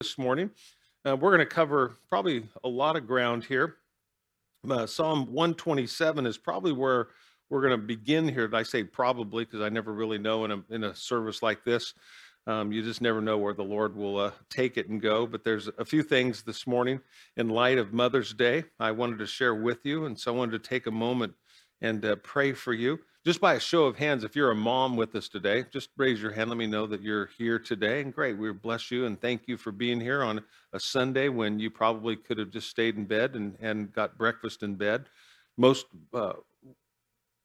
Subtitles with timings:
[0.00, 0.50] this morning.
[1.04, 3.76] Uh, we're going to cover probably a lot of ground here.
[4.68, 7.08] Uh, Psalm 127 is probably where
[7.50, 8.48] we're going to begin here.
[8.54, 11.92] I say probably because I never really know in a, in a service like this.
[12.46, 15.26] Um, you just never know where the Lord will uh, take it and go.
[15.26, 17.00] But there's a few things this morning
[17.36, 20.06] in light of Mother's Day I wanted to share with you.
[20.06, 21.34] And so I wanted to take a moment
[21.82, 23.00] and uh, pray for you.
[23.22, 26.22] Just by a show of hands, if you're a mom with us today, just raise
[26.22, 26.48] your hand.
[26.48, 28.00] Let me know that you're here today.
[28.00, 30.42] And great, we bless you and thank you for being here on
[30.72, 34.62] a Sunday when you probably could have just stayed in bed and, and got breakfast
[34.62, 35.04] in bed.
[35.58, 36.32] Most uh,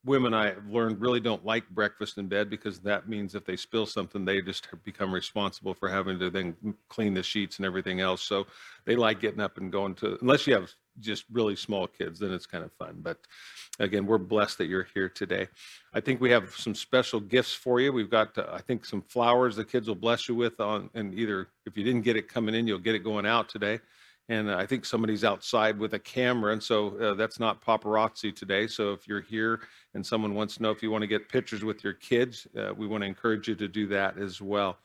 [0.05, 3.55] women I have learned really don't like breakfast in bed because that means if they
[3.55, 6.55] spill something, they just become responsible for having to then
[6.89, 8.21] clean the sheets and everything else.
[8.21, 8.45] So
[8.85, 12.31] they like getting up and going to, unless you have just really small kids, then
[12.31, 12.99] it's kind of fun.
[13.01, 13.17] But
[13.79, 15.47] again, we're blessed that you're here today.
[15.93, 17.91] I think we have some special gifts for you.
[17.91, 21.13] We've got, uh, I think, some flowers the kids will bless you with on, and
[21.13, 23.79] either if you didn't get it coming in, you'll get it going out today.
[24.27, 28.65] And I think somebody's outside with a camera, and so uh, that's not paparazzi today.
[28.65, 29.61] So if you're here
[29.93, 32.73] and someone wants to know if you want to get pictures with your kids, uh,
[32.75, 34.79] we want to encourage you to do that as well.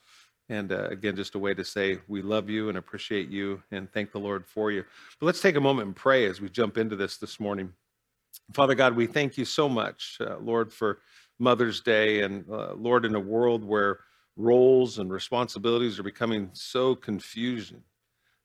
[0.50, 3.90] And uh, again, just a way to say we love you and appreciate you and
[3.92, 4.84] thank the Lord for you.
[5.18, 7.72] But let's take a moment and pray as we jump into this this morning.
[8.52, 10.98] Father God, we thank you so much, uh, Lord, for
[11.38, 12.22] Mother's Day.
[12.22, 14.00] And uh, Lord, in a world where
[14.36, 17.82] roles and responsibilities are becoming so confusing,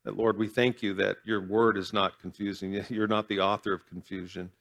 [0.06, 2.84] that Lord, we thank you that your word is not confusing.
[2.90, 4.52] You're not the author of confusion.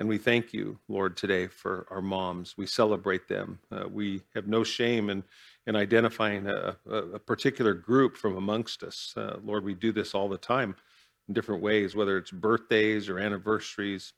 [0.00, 2.56] And we thank you, Lord, today for our moms.
[2.56, 3.58] We celebrate them.
[3.72, 5.24] Uh, we have no shame in
[5.66, 9.12] in identifying a, a particular group from amongst us.
[9.14, 10.74] Uh, Lord, we do this all the time
[11.28, 14.14] in different ways, whether it's birthdays or anniversaries.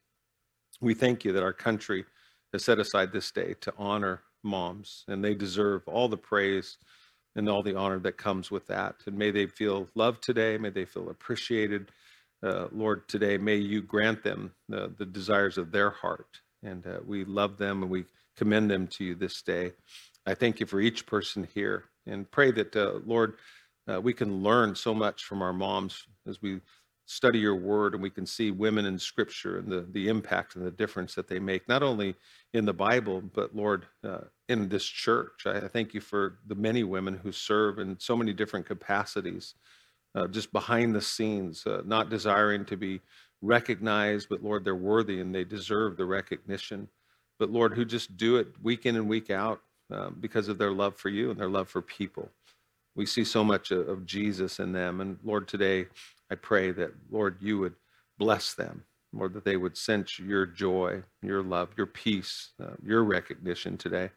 [0.81, 2.05] We thank you that our country
[2.53, 6.79] has set aside this day to honor moms, and they deserve all the praise
[7.37, 8.97] and all the honor that comes with that.
[9.07, 10.59] And may they feel loved today.
[10.59, 11.91] May they feel appreciated.
[12.43, 16.41] Uh, Lord, today, may you grant them the, the desires of their heart.
[16.63, 18.05] And uh, we love them and we
[18.37, 19.73] commend them to you this day.
[20.27, 23.35] I thank you for each person here and pray that, uh, Lord,
[23.91, 26.61] uh, we can learn so much from our moms as we
[27.11, 30.65] study your word and we can see women in scripture and the, the impact and
[30.65, 32.15] the difference that they make, not only
[32.55, 35.45] in the Bible, but Lord, uh, in this church.
[35.45, 39.55] I, thank you for the many women who serve in so many different capacities,
[40.15, 43.01] uh, just behind the scenes, uh, not desiring to be
[43.43, 46.87] recognized, but Lord, they're worthy and they deserve the recognition.
[47.41, 49.61] But Lord, who just do it week in and week out
[49.91, 52.29] um, because of their love for you and their love for people.
[52.95, 55.01] We see so much of Jesus in them.
[55.01, 55.87] And Lord, today
[56.31, 57.75] I pray that, Lord, you would
[58.19, 63.05] bless them, Lord, that they would sense your joy, your love, your peace, uh, your
[63.05, 64.11] recognition today.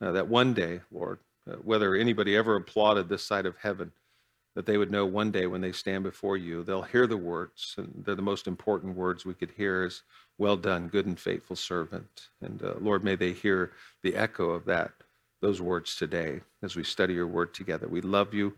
[0.00, 1.18] Uh, that one day, Lord,
[1.50, 3.92] uh, whether anybody ever applauded this side of heaven,
[4.54, 7.74] that they would know one day when they stand before you, they'll hear the words,
[7.76, 10.02] and they're the most important words we could hear is,
[10.38, 12.28] well done, good and faithful servant.
[12.42, 14.92] And uh, Lord, may they hear the echo of that,
[15.40, 17.86] those words today as we study your word together.
[17.86, 18.54] We love you.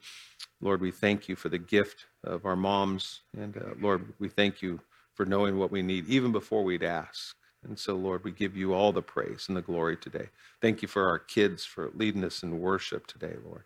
[0.61, 3.21] Lord, we thank you for the gift of our moms.
[3.37, 4.81] And uh, Lord, we thank you
[5.15, 7.35] for knowing what we need even before we'd ask.
[7.65, 10.29] And so, Lord, we give you all the praise and the glory today.
[10.61, 13.65] Thank you for our kids for leading us in worship today, Lord.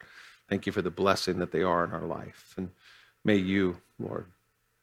[0.48, 2.54] Thank you for the blessing that they are in our life.
[2.56, 2.70] And
[3.24, 4.26] may you, Lord,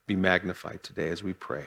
[0.08, 1.66] be magnified today as we pray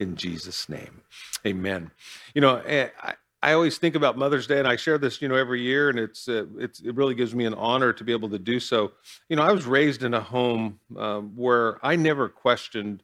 [0.00, 1.02] in Jesus' name.
[1.46, 1.90] Amen.
[2.34, 5.28] You know, eh, I, I always think about Mother's Day, and I share this, you
[5.28, 8.12] know, every year, and it's, uh, it's it really gives me an honor to be
[8.12, 8.92] able to do so.
[9.28, 13.02] You know, I was raised in a home um, where I never questioned,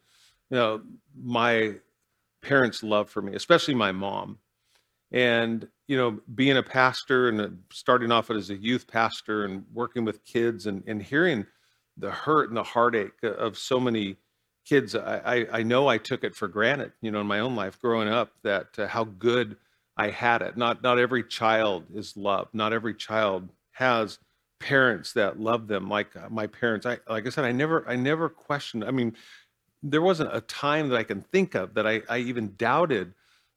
[0.50, 0.82] you know,
[1.18, 1.76] my
[2.42, 4.38] parents' love for me, especially my mom.
[5.10, 9.64] And you know, being a pastor and uh, starting off as a youth pastor and
[9.72, 11.46] working with kids and, and hearing
[11.96, 14.16] the hurt and the heartache of so many
[14.64, 17.80] kids, I, I, know I took it for granted, you know, in my own life
[17.80, 19.56] growing up that uh, how good
[19.96, 20.56] I had it.
[20.56, 22.54] Not not every child is loved.
[22.54, 24.18] Not every child has
[24.58, 26.86] parents that love them like uh, my parents.
[26.86, 28.84] I like I said, I never I never questioned.
[28.84, 29.14] I mean,
[29.82, 33.14] there wasn't a time that I can think of that I, I even doubted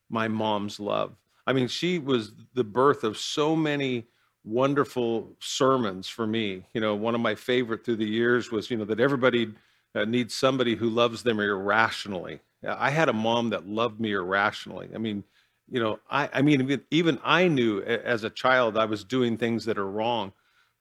[0.10, 1.16] my mom's love.
[1.48, 4.06] I mean, she was the birth of so many
[4.44, 6.64] wonderful sermons for me.
[6.74, 9.54] You know, one of my favorite through the years was, you know, that everybody
[9.96, 12.40] uh, needs somebody who loves them irrationally.
[12.68, 14.90] I had a mom that loved me irrationally.
[14.94, 15.24] I mean,
[15.72, 19.66] you know, I, I mean, even I knew as a child I was doing things
[19.66, 20.34] that are wrong,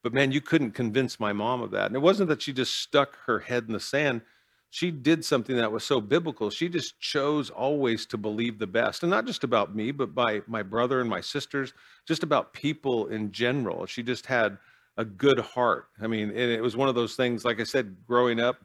[0.02, 1.86] but man, you couldn't convince my mom of that.
[1.86, 4.22] And it wasn't that she just stuck her head in the sand.
[4.70, 6.50] She did something that was so biblical.
[6.50, 10.42] She just chose always to believe the best, and not just about me, but by
[10.46, 11.72] my brother and my sisters,
[12.06, 13.86] just about people in general.
[13.86, 14.58] She just had
[14.98, 15.88] a good heart.
[16.02, 18.56] I mean, and it was one of those things, like I said, growing up,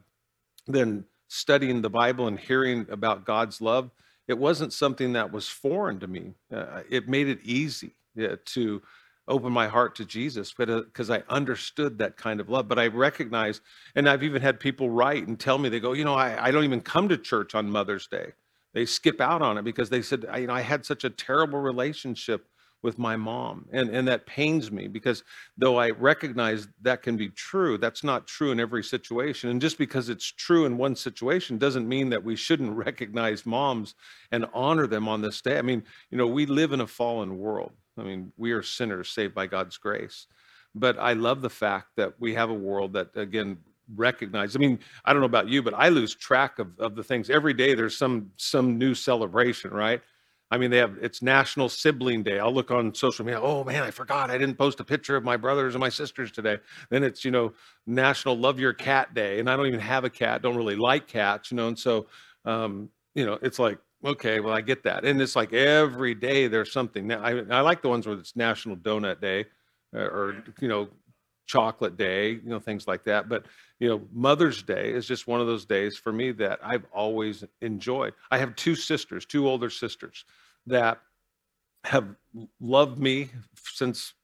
[0.66, 3.90] then studying the Bible and hearing about God's love,
[4.28, 6.34] it wasn't something that was foreign to me.
[6.52, 8.82] Uh, it made it easy yeah, to
[9.26, 12.68] open my heart to Jesus, because uh, I understood that kind of love.
[12.68, 13.60] But I recognize,
[13.94, 16.50] and I've even had people write and tell me, they go, you know, I, I
[16.50, 18.32] don't even come to church on Mother's Day.
[18.74, 21.10] They skip out on it because they said, I, you know, I had such a
[21.10, 22.46] terrible relationship
[22.84, 23.64] with my mom.
[23.72, 25.24] And, and that pains me because
[25.56, 29.48] though I recognize that can be true, that's not true in every situation.
[29.48, 33.94] And just because it's true in one situation doesn't mean that we shouldn't recognize moms
[34.32, 35.56] and honor them on this day.
[35.58, 37.72] I mean, you know, we live in a fallen world.
[37.98, 40.26] I mean, we are sinners saved by God's grace.
[40.74, 43.56] But I love the fact that we have a world that, again,
[43.96, 44.56] recognize.
[44.56, 47.30] I mean, I don't know about you, but I lose track of, of the things.
[47.30, 50.02] Every day there's some some new celebration, right?
[50.54, 52.38] I mean, they have it's National Sibling Day.
[52.38, 53.40] I'll look on social media.
[53.42, 56.30] Oh man, I forgot I didn't post a picture of my brothers and my sisters
[56.30, 56.58] today.
[56.90, 57.54] Then it's you know
[57.88, 60.42] National Love Your Cat Day, and I don't even have a cat.
[60.42, 61.66] Don't really like cats, you know.
[61.66, 62.06] And so,
[62.44, 65.04] um, you know, it's like okay, well I get that.
[65.04, 67.08] And it's like every day there's something.
[67.08, 69.46] Now I I like the ones where it's National Donut Day,
[69.92, 70.88] uh, or you know,
[71.46, 73.28] Chocolate Day, you know, things like that.
[73.28, 73.46] But
[73.80, 77.42] you know, Mother's Day is just one of those days for me that I've always
[77.60, 78.12] enjoyed.
[78.30, 80.24] I have two sisters, two older sisters
[80.66, 81.00] that
[81.84, 82.14] have
[82.60, 84.14] loved me since,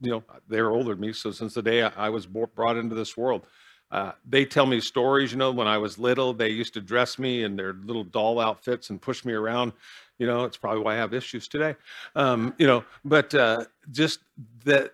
[0.00, 1.12] you know, they're older than me.
[1.12, 3.46] So since the day I, was brought into this world,
[3.90, 5.32] uh, they tell me stories.
[5.32, 8.40] You know, when I was little, they used to dress me in their little doll
[8.40, 9.72] outfits and push me around.
[10.18, 11.74] You know, it's probably why I have issues today.
[12.14, 14.20] Um, you know, but uh, just
[14.64, 14.92] that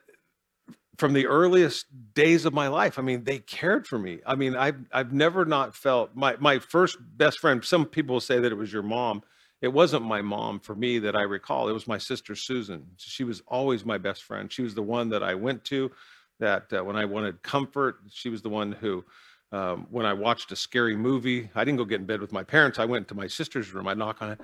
[0.98, 2.98] from the earliest days of my life.
[2.98, 4.20] I mean, they cared for me.
[4.26, 7.64] I mean, I've I've never not felt my my first best friend.
[7.64, 9.22] Some people say that it was your mom.
[9.62, 11.68] It wasn't my mom for me that I recall.
[11.68, 12.86] It was my sister Susan.
[12.98, 14.52] She was always my best friend.
[14.52, 15.90] She was the one that I went to.
[16.38, 19.04] That uh, when I wanted comfort, she was the one who.
[19.52, 22.42] Um, when I watched a scary movie, I didn't go get in bed with my
[22.42, 22.80] parents.
[22.80, 23.86] I went to my sister's room.
[23.86, 24.40] I knock on it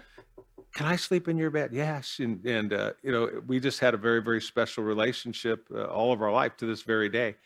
[0.75, 1.71] can I sleep in your bed?
[1.73, 2.19] Yes.
[2.19, 6.13] And, and uh, you know, we just had a very, very special relationship uh, all
[6.13, 7.37] of our life to this very day.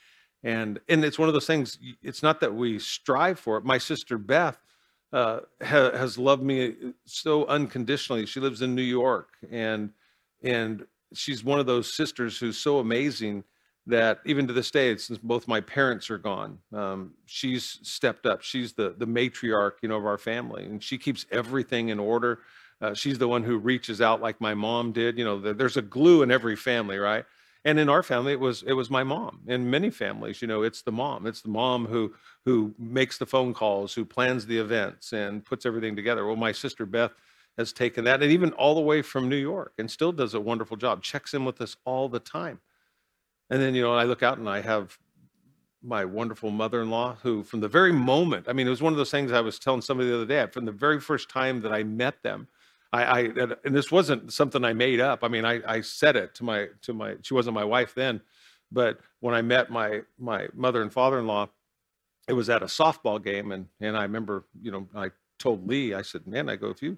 [0.44, 3.64] And, and it's one of those things, it's not that we strive for it.
[3.64, 4.58] My sister Beth
[5.12, 6.74] uh, ha, has loved me
[7.04, 8.26] so unconditionally.
[8.26, 9.90] She lives in New York and,
[10.42, 13.44] and she's one of those sisters who's so amazing
[13.86, 18.42] that even to this day, since both my parents are gone, um, she's stepped up.
[18.42, 22.40] She's the, the matriarch, you know, of our family and she keeps everything in order
[22.80, 25.18] uh, she's the one who reaches out like my mom did.
[25.18, 27.24] You know, there's a glue in every family, right?
[27.66, 29.40] And in our family, it was it was my mom.
[29.48, 31.26] In many families, you know, it's the mom.
[31.26, 32.14] It's the mom who
[32.44, 36.24] who makes the phone calls, who plans the events, and puts everything together.
[36.24, 37.10] Well, my sister Beth
[37.58, 40.40] has taken that, and even all the way from New York, and still does a
[40.40, 41.02] wonderful job.
[41.02, 42.60] Checks in with us all the time.
[43.50, 44.96] And then you know, I look out and I have
[45.82, 49.10] my wonderful mother-in-law who from the very moment i mean it was one of those
[49.10, 51.82] things i was telling somebody the other day from the very first time that i
[51.84, 52.48] met them
[52.92, 53.18] I, I
[53.64, 55.22] and this wasn't something I made up.
[55.22, 58.20] I mean, I, I said it to my to my she wasn't my wife then,
[58.70, 61.48] but when I met my my mother and father-in-law,
[62.28, 65.94] it was at a softball game, and and I remember, you know, I told Lee,
[65.94, 66.96] I said, man, I go if you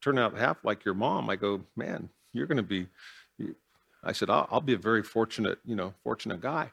[0.00, 2.86] turn out half like your mom, I go, man, you're going to be.
[4.04, 6.70] I said, I'll, I'll, be a very fortunate, you know, fortunate guy,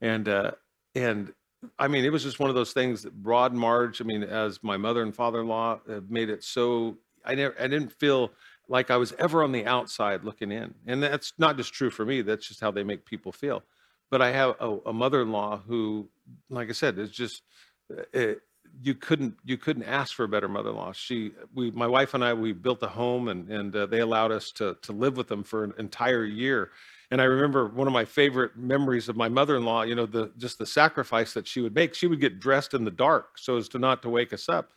[0.00, 0.52] and uh,
[0.94, 1.32] and
[1.78, 4.62] I mean, it was just one of those things that Broad Marge, I mean, as
[4.62, 6.96] my mother and father-in-law have made it so
[7.28, 8.32] I never, I didn't feel
[8.68, 10.74] like I was ever on the outside looking in.
[10.86, 12.22] And that's not just true for me.
[12.22, 13.62] That's just how they make people feel.
[14.10, 16.08] But I have a, a mother-in-law who,
[16.50, 17.42] like I said, is just,
[17.90, 18.34] it, eh,
[18.82, 20.92] you couldn't, you couldn't ask for a better mother-in-law.
[20.92, 24.30] She, we, my wife and I, we built a home and, and uh, they allowed
[24.30, 26.70] us to, to live with them for an entire year.
[27.10, 30.58] And I remember one of my favorite memories of my mother-in-law, you know, the, just
[30.58, 31.94] the sacrifice that she would make.
[31.94, 34.72] She would get dressed in the dark so as to not to wake us up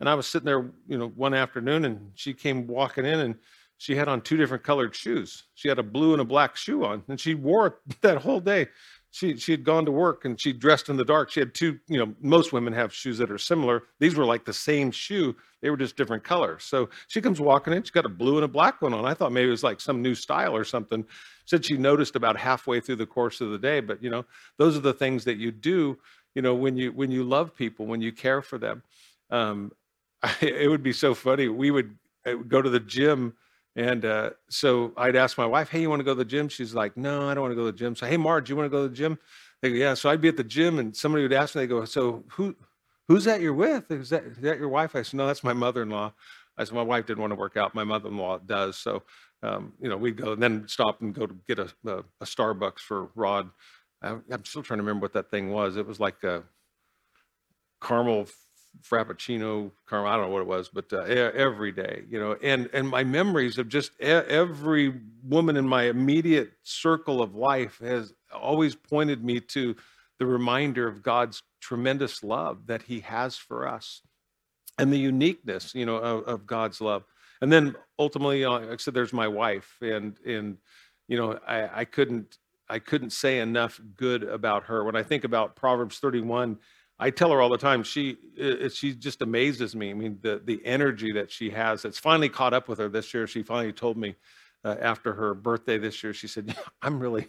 [0.00, 3.36] and I was sitting there, you know, one afternoon and she came walking in and
[3.78, 5.44] she had on two different colored shoes.
[5.54, 8.40] She had a blue and a black shoe on and she wore it that whole
[8.40, 8.68] day.
[9.10, 11.30] She she had gone to work and she dressed in the dark.
[11.30, 13.84] She had two, you know, most women have shoes that are similar.
[14.00, 15.36] These were like the same shoe.
[15.62, 16.64] They were just different colors.
[16.64, 17.84] So she comes walking in.
[17.84, 19.04] She got a blue and a black one on.
[19.04, 21.06] I thought maybe it was like some new style or something.
[21.46, 23.78] Said she noticed about halfway through the course of the day.
[23.78, 24.24] But you know,
[24.58, 25.96] those are the things that you do.
[26.34, 28.82] You know, when you when you love people, when you care for them.
[29.30, 29.70] Um,
[30.40, 31.48] it would be so funny.
[31.48, 33.34] We would uh, go to the gym,
[33.76, 36.48] and uh, so I'd ask my wife, "Hey, you want to go to the gym?"
[36.48, 38.56] She's like, "No, I don't want to go to the gym." So, "Hey, Marge, you
[38.56, 39.18] want to go to the gym?"
[39.62, 41.62] They go, "Yeah." So I'd be at the gym, and somebody would ask me.
[41.62, 42.56] They go, "So who,
[43.08, 43.90] who's that you're with?
[43.90, 46.12] Is that is that your wife?" I said, "No, that's my mother-in-law."
[46.56, 47.74] I said, "My wife didn't want to work out.
[47.74, 49.02] My mother-in-law does." So,
[49.42, 52.24] um, you know, we'd go and then stop and go to get a, a, a
[52.24, 53.50] Starbucks for Rod
[54.02, 55.76] I, I'm still trying to remember what that thing was.
[55.76, 56.44] It was like a
[57.80, 58.26] caramel
[58.82, 62.68] frappuccino caramel i don't know what it was but uh, every day you know and
[62.72, 68.74] and my memories of just every woman in my immediate circle of life has always
[68.74, 69.74] pointed me to
[70.18, 74.02] the reminder of god's tremendous love that he has for us
[74.78, 77.04] and the uniqueness you know of, of god's love.
[77.40, 80.58] And then ultimately uh, like i said there's my wife and and
[81.08, 82.38] you know I, I couldn't
[82.68, 84.84] i couldn't say enough good about her.
[84.84, 86.58] When i think about proverbs 31
[86.98, 87.82] I tell her all the time.
[87.82, 88.16] She
[88.72, 89.90] she just amazes me.
[89.90, 91.84] I mean, the the energy that she has.
[91.84, 93.26] It's finally caught up with her this year.
[93.26, 94.14] She finally told me
[94.64, 96.14] uh, after her birthday this year.
[96.14, 97.28] She said, "I'm really,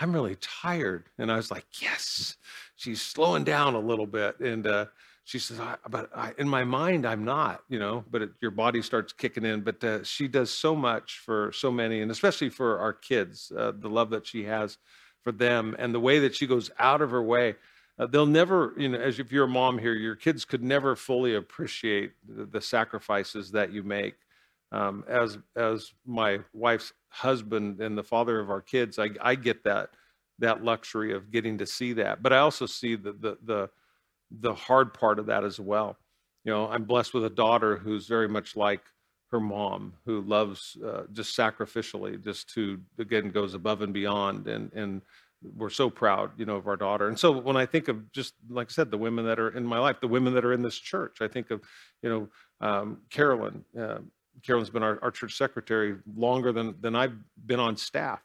[0.00, 2.36] I'm really tired." And I was like, "Yes."
[2.76, 4.86] She's slowing down a little bit, and uh,
[5.22, 8.50] she says, I, "But I, in my mind, I'm not." You know, but it, your
[8.50, 9.60] body starts kicking in.
[9.60, 13.52] But uh, she does so much for so many, and especially for our kids.
[13.56, 14.76] Uh, the love that she has
[15.22, 17.54] for them, and the way that she goes out of her way
[17.98, 20.96] uh, they'll never, you know, as if you're a mom here, your kids could never
[20.96, 24.14] fully appreciate the, the sacrifices that you make.
[24.72, 29.62] Um, as as my wife's husband and the father of our kids, I, I get
[29.64, 29.90] that
[30.40, 32.22] that luxury of getting to see that.
[32.22, 33.70] But I also see the the the
[34.40, 35.96] the hard part of that as well.
[36.44, 38.82] You know, I'm blessed with a daughter who's very much like
[39.30, 44.72] her mom, who loves uh, just sacrificially, just to again goes above and beyond, and
[44.72, 45.02] and
[45.56, 47.08] we're so proud, you know, of our daughter.
[47.08, 49.64] And so when I think of just like I said, the women that are in
[49.64, 51.60] my life, the women that are in this church, I think of,
[52.02, 52.28] you know,
[52.66, 53.64] um, Carolyn.
[53.78, 53.98] Uh,
[54.42, 57.14] Carolyn's been our, our, church secretary longer than than I've
[57.46, 58.20] been on staff.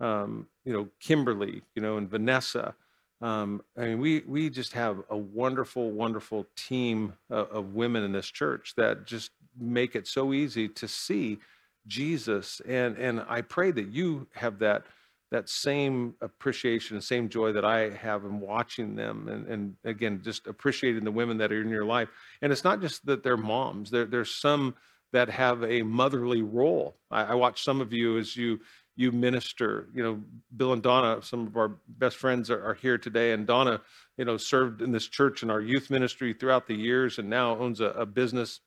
[0.00, 2.74] Um, you know, Kimberly, you know, and Vanessa.
[3.20, 8.12] Um, I mean, we we just have a wonderful, wonderful team of, of women in
[8.12, 11.38] this church that just make it so easy to see
[11.86, 12.60] Jesus.
[12.66, 14.84] And and I pray that you have that
[15.32, 20.20] that same appreciation, the same joy that I have in watching them, and, and again,
[20.22, 22.10] just appreciating the women that are in your life.
[22.42, 23.90] And it's not just that they're moms.
[23.90, 24.74] There, there's some
[25.14, 26.96] that have a motherly role.
[27.10, 28.60] I, I watch some of you as you
[28.94, 29.88] you minister.
[29.94, 30.22] You know,
[30.54, 33.80] Bill and Donna, some of our best friends are, are here today, and Donna,
[34.18, 37.56] you know, served in this church in our youth ministry throughout the years, and now
[37.56, 38.60] owns a, a business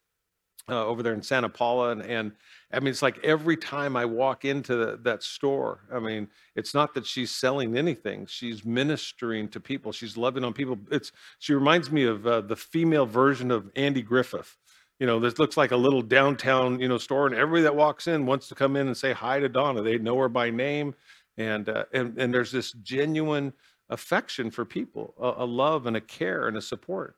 [0.69, 1.91] uh, over there in Santa Paula.
[1.91, 2.31] And, and
[2.71, 6.73] I mean, it's like every time I walk into the, that store, I mean, it's
[6.73, 8.25] not that she's selling anything.
[8.25, 9.91] She's ministering to people.
[9.91, 10.77] She's loving on people.
[10.91, 14.57] It's, she reminds me of uh, the female version of Andy Griffith.
[14.99, 18.07] You know, this looks like a little downtown, you know, store, and everybody that walks
[18.07, 19.81] in wants to come in and say hi to Donna.
[19.81, 20.95] They know her by name,
[21.37, 23.51] and uh, and and there's this genuine
[23.89, 27.17] affection for people, a, a love and a care and a support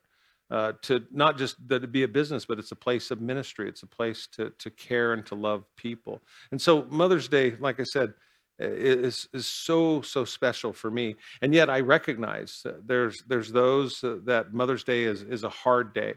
[0.50, 3.68] uh, to not just that it be a business, but it's a place of ministry.
[3.68, 6.22] It's a place to to care and to love people.
[6.50, 8.14] And so Mother's Day, like I said,
[8.58, 11.16] is is so so special for me.
[11.42, 16.14] And yet I recognize there's there's those that Mother's Day is is a hard day.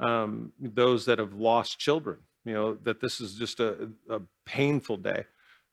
[0.00, 4.96] Um, those that have lost children, you know, that this is just a, a painful
[4.96, 5.24] day.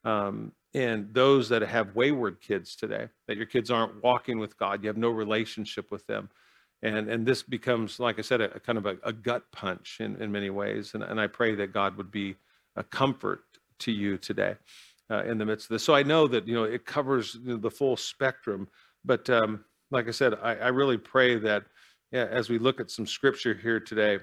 [0.04, 4.84] Um, and those that have wayward kids today, that your kids aren't walking with God,
[4.84, 6.30] you have no relationship with them
[6.84, 9.98] and and this becomes like i said a, a kind of a, a, gut punch
[10.00, 10.94] in, in many ways.
[10.94, 12.36] And, and i pray that god would be
[12.76, 13.42] a comfort
[13.80, 14.56] to you today
[15.10, 15.84] uh, in the midst of this.
[15.84, 18.68] So i know that you know it covers you know, the full spectrum.
[19.06, 21.64] But um, like i said I, I really pray that
[22.12, 24.20] yeah, as we look at some scripture here today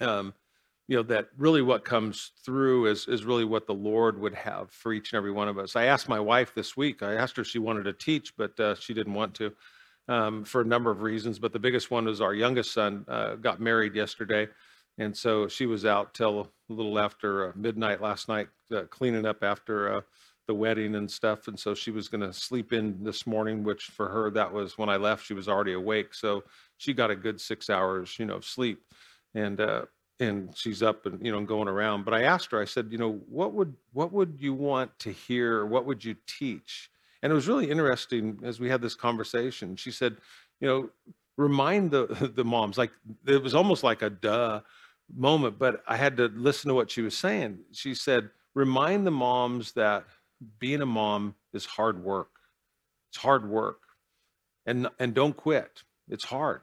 [0.00, 0.34] um,
[0.88, 4.70] you know that really what comes through is is really what the lord would have
[4.70, 5.76] for each and every one of us.
[5.76, 7.02] I asked my wife this week.
[7.02, 9.52] I asked her if she wanted to teach but uh, she didn't want to
[10.08, 11.38] um, for a number of reasons.
[11.38, 14.48] But the biggest one was our youngest son uh, got married yesterday.
[14.98, 19.26] And so she was out till a little after uh, midnight last night, uh, cleaning
[19.26, 20.00] up after uh,
[20.46, 21.48] the wedding and stuff.
[21.48, 24.78] And so she was going to sleep in this morning, which for her, that was
[24.78, 26.14] when I left, she was already awake.
[26.14, 26.44] So
[26.76, 28.82] she got a good six hours, you know, of sleep.
[29.34, 29.86] And, uh,
[30.20, 32.98] and she's up and you know going around but i asked her i said you
[32.98, 36.88] know what would what would you want to hear what would you teach
[37.24, 39.76] and it was really interesting as we had this conversation.
[39.76, 40.18] She said,
[40.60, 40.90] you know,
[41.38, 42.90] remind the the moms like
[43.26, 44.60] it was almost like a duh
[45.16, 47.60] moment, but I had to listen to what she was saying.
[47.72, 50.04] She said, remind the moms that
[50.58, 52.28] being a mom is hard work.
[53.10, 53.80] It's hard work.
[54.66, 55.82] And and don't quit.
[56.10, 56.60] It's hard.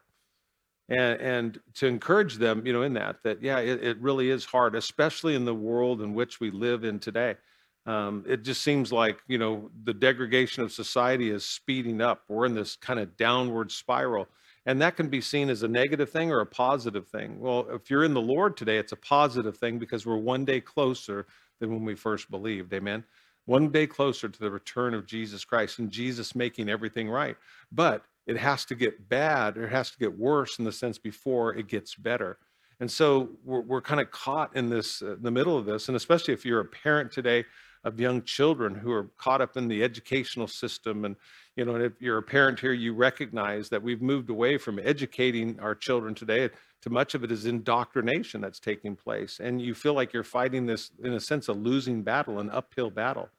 [0.89, 4.45] And and to encourage them, you know, in that, that yeah, it, it really is
[4.45, 7.37] hard, especially in the world in which we live in today.
[7.85, 12.23] Um, it just seems like you know the degradation of society is speeding up.
[12.27, 14.27] We're in this kind of downward spiral,
[14.65, 17.39] and that can be seen as a negative thing or a positive thing.
[17.39, 20.61] Well, if you're in the Lord today, it's a positive thing because we're one day
[20.61, 21.25] closer
[21.59, 22.73] than when we first believed.
[22.73, 23.03] Amen.
[23.45, 27.35] one day closer to the return of Jesus Christ and Jesus making everything right.
[27.71, 30.97] But it has to get bad or it has to get worse in the sense
[30.97, 32.37] before it gets better.
[32.79, 35.87] And so we're, we're kind of caught in this, uh, the middle of this.
[35.87, 37.45] And especially if you're a parent today
[37.83, 41.05] of young children who are caught up in the educational system.
[41.05, 41.15] And,
[41.55, 45.59] you know, if you're a parent here, you recognize that we've moved away from educating
[45.59, 46.49] our children today
[46.83, 49.39] to much of it is indoctrination that's taking place.
[49.39, 52.89] And you feel like you're fighting this, in a sense, a losing battle, an uphill
[52.89, 53.29] battle.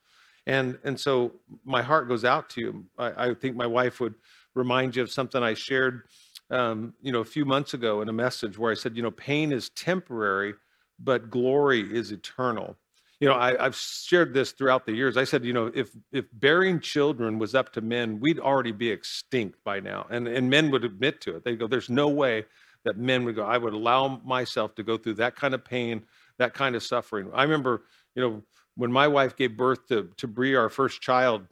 [0.47, 1.33] And, and so
[1.65, 2.85] my heart goes out to you.
[2.99, 4.15] I, I think my wife would
[4.55, 6.03] remind you of something I shared,
[6.51, 9.11] um, you know, a few months ago in a message where I said, you know,
[9.11, 10.55] pain is temporary,
[10.99, 12.77] but glory is eternal.
[13.23, 15.17] You know, I, have shared this throughout the years.
[15.17, 18.91] I said, you know, if if bearing children was up to men, we'd already be
[18.91, 21.45] extinct by now, and and men would admit to it.
[21.45, 22.45] They go, "There's no way
[22.85, 23.45] that men would go.
[23.45, 26.03] I would allow myself to go through that kind of pain,
[26.39, 27.85] that kind of suffering." I remember,
[28.17, 28.43] you know,
[28.75, 31.47] when my wife gave birth to to Bree, our first child,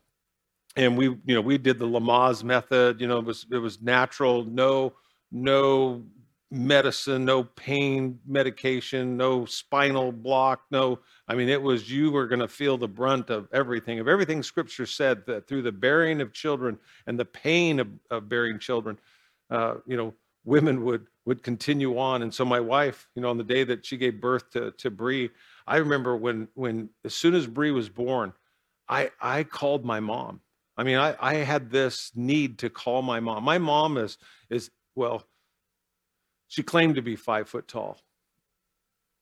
[0.75, 3.01] and we you know we did the Lamaze method.
[3.01, 4.95] You know, it was it was natural, no
[5.31, 6.03] no
[6.51, 10.99] medicine, no pain medication, no spinal block, no.
[11.29, 14.43] I mean, it was you were going to feel the brunt of everything, of everything
[14.43, 18.99] Scripture said that through the bearing of children and the pain of, of bearing children,
[19.51, 20.15] uh, you know,
[20.45, 22.23] women would would continue on.
[22.23, 24.91] And so my wife, you know, on the day that she gave birth to to
[24.91, 25.31] Bree,
[25.67, 28.33] I remember when when as soon as Bree was born,
[28.89, 30.41] I I called my mom.
[30.77, 33.45] I mean, I I had this need to call my mom.
[33.45, 35.25] My mom is is well,
[36.51, 37.97] she claimed to be five foot tall.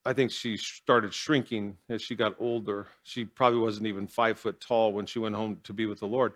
[0.04, 2.86] I think she started shrinking as she got older.
[3.02, 6.06] She probably wasn't even five foot tall when she went home to be with the
[6.06, 6.32] Lord.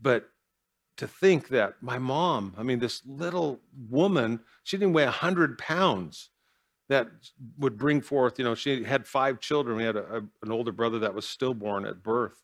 [0.00, 0.28] But
[0.98, 3.58] to think that my mom, I mean, this little
[3.90, 6.30] woman, she didn't weigh 100 pounds,
[6.88, 7.08] that
[7.58, 9.76] would bring forth, you know, she had five children.
[9.76, 12.40] We had a, a, an older brother that was stillborn at birth,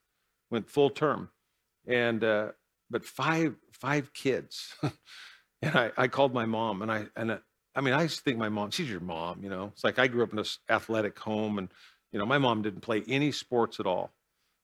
[0.51, 1.29] went full term.
[1.87, 2.49] And, uh,
[2.91, 4.75] but five, five kids.
[5.63, 7.39] and I, I called my mom and I, and uh,
[7.75, 10.23] I mean, I think my mom, she's your mom, you know, it's like I grew
[10.23, 11.69] up in this athletic home and,
[12.13, 14.13] you know, my mom didn't play any sports at all.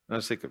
[0.08, 0.50] And I was thinking,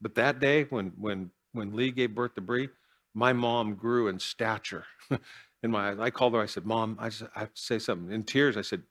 [0.00, 2.68] but that day when, when when Lee gave birth to Bree,
[3.14, 4.84] my mom grew in stature
[5.62, 6.00] in my.
[6.00, 6.40] I called her.
[6.40, 8.82] I said, "Mom, I, just, I have to say something." In tears, I said,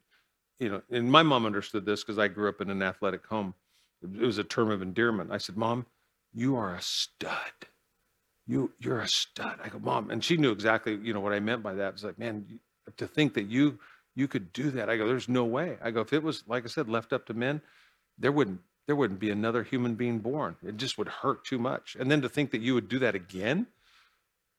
[0.60, 3.54] "You know," and my mom understood this because I grew up in an athletic home.
[4.04, 5.32] It was a term of endearment.
[5.32, 5.86] I said, "Mom,
[6.34, 7.68] you are a stud.
[8.48, 11.40] You you're a stud." I go, "Mom," and she knew exactly you know what I
[11.40, 11.94] meant by that.
[11.94, 12.60] It's like, man,
[12.96, 13.80] to think that you
[14.16, 14.90] you could do that.
[14.90, 17.26] I go, "There's no way." I go, "If it was like I said, left up
[17.28, 17.62] to men,
[18.18, 20.56] there wouldn't there wouldn't be another human being born.
[20.66, 21.96] It just would hurt too much.
[22.00, 23.68] And then to think that you would do that again,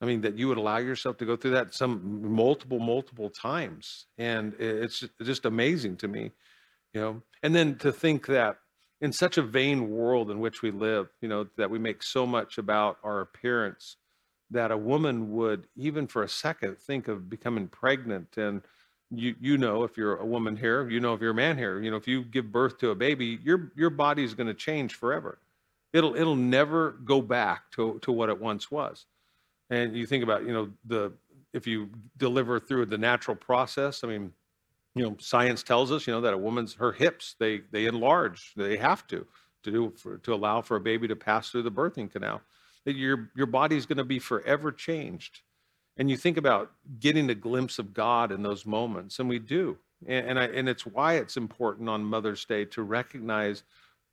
[0.00, 4.06] I mean, that you would allow yourself to go through that some multiple, multiple times.
[4.16, 6.30] And it's just amazing to me,
[6.92, 7.22] you know.
[7.42, 8.58] And then to think that
[9.00, 12.26] in such a vain world in which we live, you know, that we make so
[12.26, 13.96] much about our appearance,
[14.50, 18.36] that a woman would, even for a second, think of becoming pregnant.
[18.36, 18.62] And
[19.10, 21.80] you you know if you're a woman here you know if you're a man here
[21.80, 24.54] you know if you give birth to a baby your your body is going to
[24.54, 25.38] change forever.
[25.92, 29.06] It'll it'll never go back to to what it once was.
[29.70, 31.12] And you think about you know the
[31.54, 34.30] if you deliver through the natural process i mean
[34.94, 38.52] you know science tells us you know that a woman's her hips they they enlarge
[38.56, 39.26] they have to
[39.62, 42.40] to do for, to allow for a baby to pass through the birthing canal
[42.84, 45.40] that your your body's going to be forever changed
[45.98, 49.76] and you think about getting a glimpse of God in those moments, and we do.
[50.06, 53.64] And, and, I, and it's why it's important on Mother's Day to recognize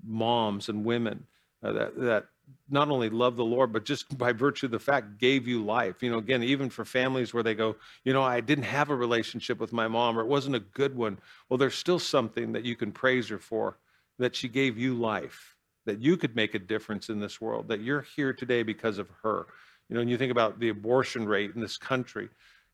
[0.03, 1.27] moms and women
[1.63, 2.25] uh, that, that
[2.69, 6.01] not only love the Lord, but just by virtue of the fact gave you life.
[6.01, 8.95] You know, again, even for families where they go, you know, I didn't have a
[8.95, 11.19] relationship with my mom or it wasn't a good one.
[11.49, 13.77] Well, there's still something that you can praise her for
[14.17, 15.54] that she gave you life,
[15.85, 19.09] that you could make a difference in this world, that you're here today because of
[19.23, 19.45] her.
[19.89, 22.29] You know, and you think about the abortion rate in this country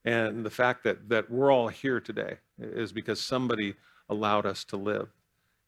[0.06, 3.76] and the fact that, that we're all here today is because somebody
[4.10, 5.10] allowed us to live.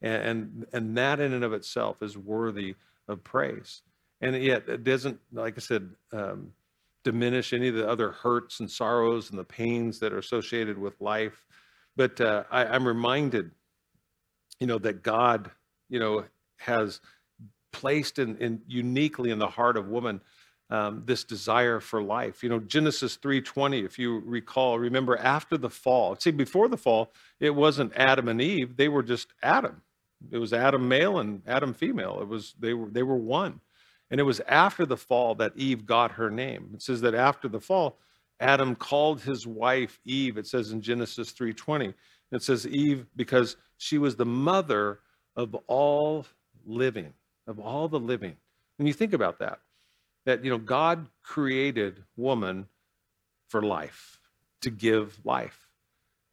[0.01, 2.75] And, and, and that in and of itself is worthy
[3.07, 3.83] of praise.
[4.21, 6.51] And yet it doesn't, like I said, um,
[7.03, 10.99] diminish any of the other hurts and sorrows and the pains that are associated with
[10.99, 11.45] life.
[11.95, 13.51] But uh, I, I'm reminded,
[14.59, 15.51] you know, that God,
[15.89, 16.23] you know,
[16.57, 17.01] has
[17.73, 20.21] placed in, in uniquely in the heart of woman
[20.69, 22.41] um, this desire for life.
[22.41, 26.15] You know, Genesis 3:20, if you recall, remember after the fall.
[26.17, 29.81] See, before the fall, it wasn't Adam and Eve; they were just Adam.
[30.31, 32.19] It was Adam male and Adam female.
[32.21, 33.59] It was they were they were one,
[34.09, 36.71] and it was after the fall that Eve got her name.
[36.73, 37.97] It says that after the fall,
[38.39, 40.37] Adam called his wife Eve.
[40.37, 41.93] It says in Genesis 3:20.
[42.31, 44.99] It says Eve because she was the mother
[45.35, 46.25] of all
[46.65, 47.13] living.
[47.47, 48.35] Of all the living.
[48.77, 49.59] When you think about that,
[50.25, 52.67] that you know God created woman
[53.49, 54.19] for life,
[54.61, 55.67] to give life.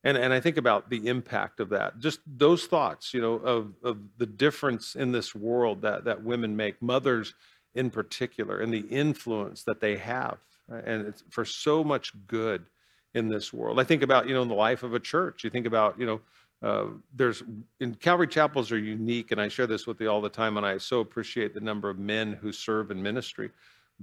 [0.02, 3.74] And, and I think about the impact of that, just those thoughts, you know, of,
[3.82, 7.34] of the difference in this world that, that women make, mothers
[7.74, 10.38] in particular, and the influence that they have.
[10.68, 12.64] And it's for so much good
[13.12, 13.78] in this world.
[13.78, 16.06] I think about, you know, in the life of a church, you think about, you
[16.06, 16.20] know,
[16.62, 17.42] uh, there's
[17.80, 20.66] in Calvary chapels are unique, and I share this with you all the time, and
[20.66, 23.50] I so appreciate the number of men who serve in ministry.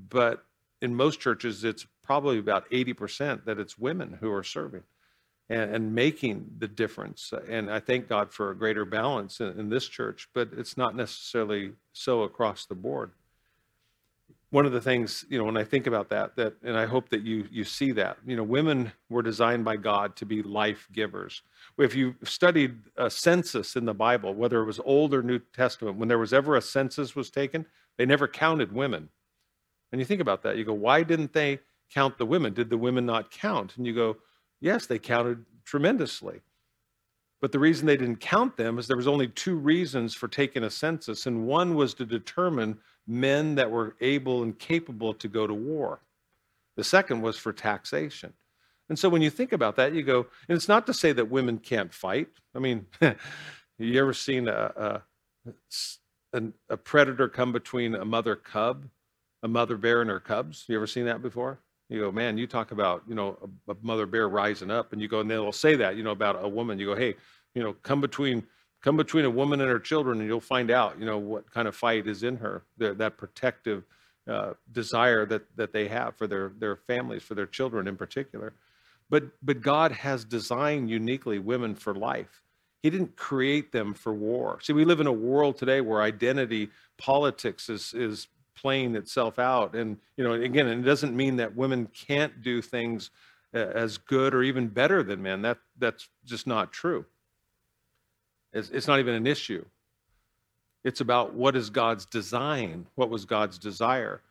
[0.10, 0.44] But
[0.82, 4.84] in most churches, it's probably about 80% that it's women who are serving
[5.50, 7.34] and, and making the difference.
[7.48, 10.96] And I thank God for a greater balance in, in this church, but it's not
[10.96, 13.12] necessarily so across the board
[14.50, 17.10] one of the things you know when i think about that that and i hope
[17.10, 20.88] that you you see that you know women were designed by god to be life
[20.92, 21.42] givers.
[21.78, 25.98] If you studied a census in the bible whether it was old or new testament
[25.98, 27.66] when there was ever a census was taken
[27.98, 29.10] they never counted women.
[29.92, 31.60] And you think about that you go why didn't they
[31.94, 32.54] count the women?
[32.54, 33.76] Did the women not count?
[33.78, 34.18] And you go
[34.62, 36.42] yes they counted tremendously.
[37.40, 40.64] But the reason they didn't count them is there was only two reasons for taking
[40.64, 45.48] a census and one was to determine men that were able and capable to go
[45.48, 46.02] to war.
[46.76, 48.34] The second was for taxation.
[48.90, 51.30] And so when you think about that, you go, and it's not to say that
[51.30, 52.30] women can't fight.
[52.56, 52.86] I mean,
[53.80, 55.02] you ever seen a,
[56.34, 58.86] a, a, predator come between a mother cub,
[59.44, 60.66] a mother bear and her cubs?
[60.68, 61.60] You ever seen that before?
[61.90, 65.02] You go, man, you talk about, you know, a, a mother bear rising up, and
[65.02, 66.80] you go, and they'll say that, you know, about a woman.
[66.80, 67.16] You go, hey,
[67.56, 68.46] you know, come between
[68.82, 71.68] come between a woman and her children and you'll find out you know what kind
[71.68, 73.84] of fight is in her the, that protective
[74.28, 78.54] uh, desire that that they have for their their families for their children in particular.
[79.10, 82.42] But but god has designed uniquely women for life.
[82.84, 84.60] He didn't create them for war.
[84.62, 89.76] See we live in a world today where identity politics is is playing itself out.
[89.76, 93.12] And you know again it doesn't mean that women can't do things
[93.54, 95.42] uh, as good or even better than men.
[95.42, 97.06] That that's just not true
[98.54, 99.64] it's, it's not even an issue.
[100.84, 104.22] It's about what is God's design, what was God's desire.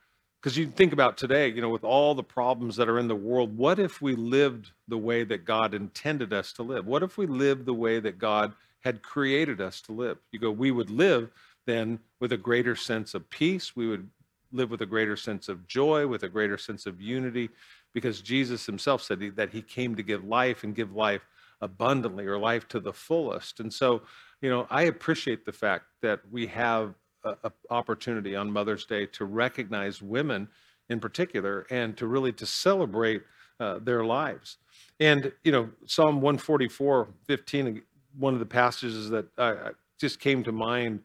[0.40, 3.16] Because you think about today, you know, with all the problems that are in the
[3.16, 6.86] world, what if we lived the way that God intended us to live?
[6.86, 10.18] What if we lived the way that God had created us to live?
[10.30, 11.30] You go, we would live
[11.66, 13.74] then with a greater sense of peace.
[13.74, 14.08] We would
[14.52, 17.50] live with a greater sense of joy, with a greater sense of unity,
[17.92, 21.26] because Jesus himself said that he came to give life and give life
[21.60, 23.60] abundantly or life to the fullest.
[23.60, 24.02] And so,
[24.40, 29.24] you know, I appreciate the fact that we have an opportunity on Mother's Day to
[29.24, 30.48] recognize women
[30.88, 33.22] in particular and to really to celebrate
[33.58, 34.58] uh, their lives.
[35.00, 37.82] And, you know, Psalm 144, 15,
[38.18, 41.00] one of the passages that uh, just came to mind,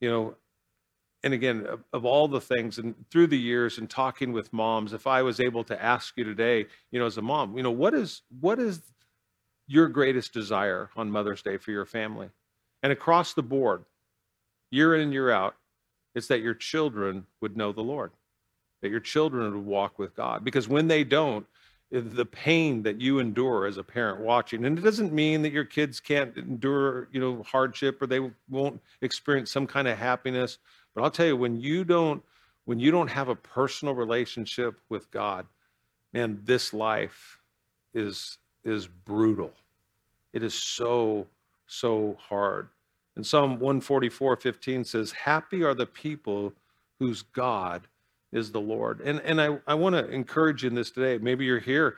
[0.00, 0.34] you know,
[1.22, 4.94] and again, of, of, all the things and through the years and talking with moms,
[4.94, 7.70] if I was able to ask you today, you know, as a mom, you know,
[7.70, 8.80] what is what is
[9.70, 12.28] your greatest desire on Mother's Day for your family.
[12.82, 13.84] And across the board,
[14.72, 15.54] year in and year out,
[16.12, 18.10] it's that your children would know the Lord,
[18.82, 20.44] that your children would walk with God.
[20.44, 21.46] Because when they don't,
[21.92, 25.52] eh, the pain that you endure as a parent watching, and it doesn't mean that
[25.52, 30.58] your kids can't endure, you know, hardship or they won't experience some kind of happiness.
[30.96, 32.24] But I'll tell you, when you don't,
[32.64, 35.46] when you don't have a personal relationship with God,
[36.12, 37.38] man, this life
[37.94, 39.52] is is brutal.
[40.32, 41.26] It is so,
[41.66, 42.68] so hard.
[43.16, 46.52] And Psalm 144 15 says, Happy are the people
[46.98, 47.86] whose God
[48.32, 49.00] is the Lord.
[49.00, 51.18] And, and I, I want to encourage you in this today.
[51.18, 51.96] Maybe you're here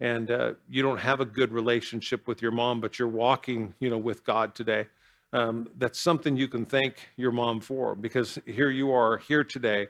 [0.00, 3.90] and uh, you don't have a good relationship with your mom, but you're walking, you
[3.90, 4.86] know, with God today.
[5.32, 9.86] Um, that's something you can thank your mom for because here you are here today,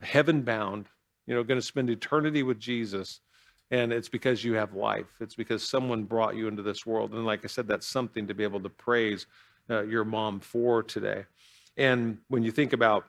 [0.00, 0.86] heaven bound,
[1.26, 3.20] you know, going to spend eternity with Jesus
[3.70, 5.06] and it's because you have life.
[5.20, 7.12] It's because someone brought you into this world.
[7.12, 9.26] And like i said that's something to be able to praise
[9.68, 11.24] uh, your mom for today.
[11.76, 13.04] And when you think about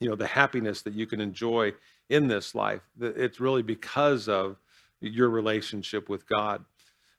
[0.00, 1.72] you know the happiness that you can enjoy
[2.08, 4.56] in this life it's really because of
[5.00, 6.64] your relationship with god.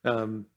[0.03, 0.47] Um,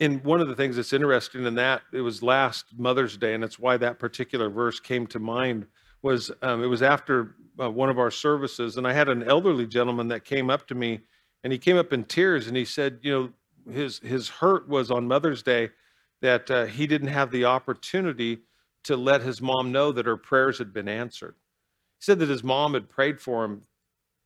[0.00, 3.44] and one of the things that's interesting in that it was last mother's day and
[3.44, 5.66] it's why that particular verse came to mind
[6.02, 9.66] was um, it was after uh, one of our services and i had an elderly
[9.66, 11.00] gentleman that came up to me
[11.42, 14.90] and he came up in tears and he said, you know, his his hurt was
[14.90, 15.70] on Mother's Day
[16.20, 18.38] that uh, he didn't have the opportunity
[18.84, 21.34] to let his mom know that her prayers had been answered.
[21.98, 23.62] He said that his mom had prayed for him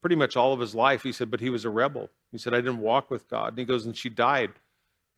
[0.00, 1.02] pretty much all of his life.
[1.02, 2.10] He said, but he was a rebel.
[2.32, 3.50] He said, I didn't walk with God.
[3.50, 4.52] And he goes, and she died.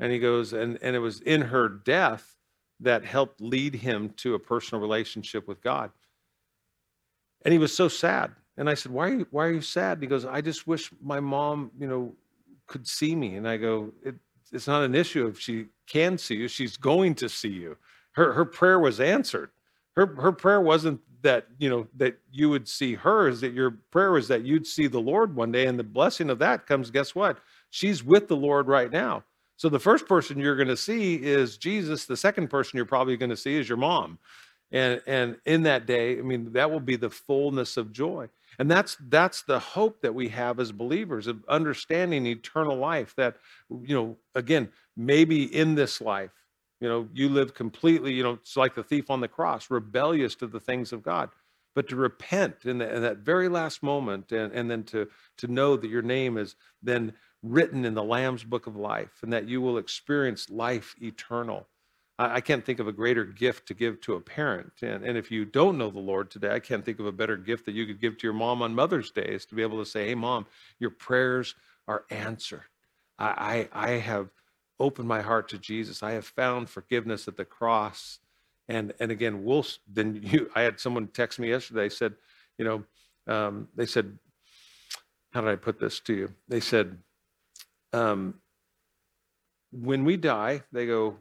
[0.00, 2.37] And he goes, and, and it was in her death
[2.80, 5.90] that helped lead him to a personal relationship with God.
[7.44, 8.32] And he was so sad.
[8.58, 9.94] And I said, why are you, why are you sad?
[9.94, 12.12] And he goes, I just wish my mom, you know,
[12.66, 13.36] could see me.
[13.36, 14.16] And I go, it,
[14.52, 16.48] it's not an issue if she can see you.
[16.48, 17.76] She's going to see you.
[18.12, 19.50] Her, her prayer was answered.
[19.94, 23.70] Her, her prayer wasn't that, you know, that you would see her is that your
[23.90, 25.66] prayer was that you'd see the Lord one day.
[25.66, 27.38] And the blessing of that comes, guess what?
[27.70, 29.24] She's with the Lord right now.
[29.56, 32.06] So the first person you're going to see is Jesus.
[32.06, 34.18] The second person you're probably going to see is your mom.
[34.70, 38.28] And and in that day, I mean, that will be the fullness of joy.
[38.58, 43.36] And that's that's the hope that we have as believers of understanding eternal life that
[43.70, 46.32] you know, again, maybe in this life,
[46.80, 50.34] you know, you live completely, you know, it's like the thief on the cross, rebellious
[50.36, 51.30] to the things of God
[51.78, 55.46] but to repent in, the, in, that very last moment and, and then to, to
[55.46, 57.12] know that your name is then
[57.44, 61.68] written in the Lamb's book of life and that you will experience life eternal.
[62.18, 64.72] I, I can't think of a greater gift to give to a parent.
[64.83, 67.37] And, and if you don't know the Lord today, I can't think of a better
[67.37, 69.78] gift that you could give to your mom on Mother's Day is to be able
[69.78, 70.46] to say, Hey, mom,
[70.78, 71.54] your prayers
[71.87, 72.64] are answered.
[73.18, 74.28] I, I, I have
[74.81, 76.02] opened my heart to Jesus.
[76.02, 78.18] I have found forgiveness at the cross.
[78.68, 82.14] And, and again, we'll, then you, I had someone text me yesterday, said,
[82.59, 82.85] you know,
[83.33, 84.18] um, they said,
[85.33, 86.35] how did I put this to you?
[86.48, 86.96] They said,
[87.92, 88.35] um,
[89.70, 91.18] when we die, they go,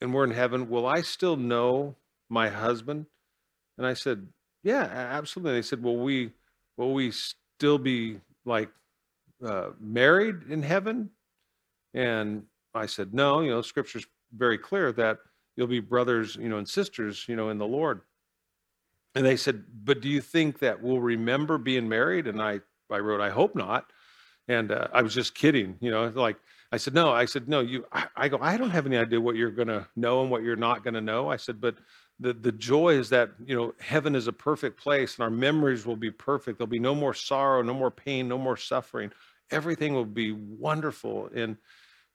[0.00, 1.96] and we're in heaven, will I still know
[2.28, 3.06] my husband?
[3.78, 4.28] And I said,
[4.62, 5.54] yeah, absolutely.
[5.54, 6.32] They said, will we,
[6.76, 8.70] will we still be like
[9.44, 11.10] uh, married in heaven?
[11.94, 15.18] And I said, no, you know, scripture's very clear that
[15.56, 18.02] you'll be brothers, you know, and sisters, you know, in the Lord.
[19.14, 22.26] And they said, but do you think that we'll remember being married?
[22.26, 22.60] And I,
[22.90, 23.92] I wrote, I hope not.
[24.46, 26.36] And uh, I was just kidding, you know, like
[26.72, 29.20] I said, no, I said, no, you, I, I go, I don't have any idea
[29.20, 31.28] what you're going to know and what you're not going to know.
[31.28, 31.76] I said, but
[32.20, 35.84] the, the joy is that, you know, heaven is a perfect place and our memories
[35.84, 36.58] will be perfect.
[36.58, 39.10] There'll be no more sorrow, no more pain, no more suffering.
[39.50, 41.28] Everything will be wonderful.
[41.34, 41.56] And,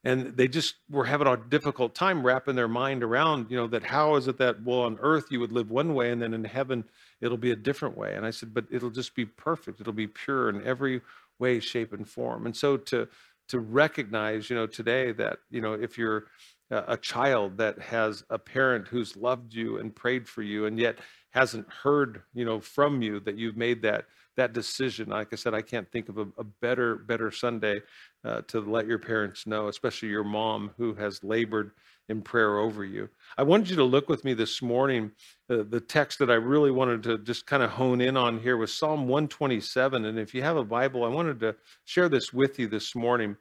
[0.04, 3.82] and they just were having a difficult time wrapping their mind around, you know, that
[3.82, 6.44] how is it that, well, on earth you would live one way and then in
[6.44, 6.84] heaven
[7.20, 8.14] it'll be a different way.
[8.14, 9.80] And I said, but it'll just be perfect.
[9.82, 11.02] It'll be pure in every
[11.38, 12.46] way, shape, and form.
[12.46, 13.08] And so to
[13.48, 16.26] to recognize, you know, today that you know if you're
[16.70, 20.98] a child that has a parent who's loved you and prayed for you and yet
[21.30, 24.06] hasn't heard you know from you that you've made that
[24.36, 27.80] that decision like i said i can't think of a, a better better sunday
[28.24, 31.70] uh, to let your parents know especially your mom who has labored
[32.08, 33.08] in prayer over you.
[33.36, 35.12] I wanted you to look with me this morning.
[35.50, 38.56] Uh, the text that I really wanted to just kind of hone in on here
[38.56, 40.04] was Psalm 127.
[40.04, 43.36] And if you have a Bible, I wanted to share this with you this morning.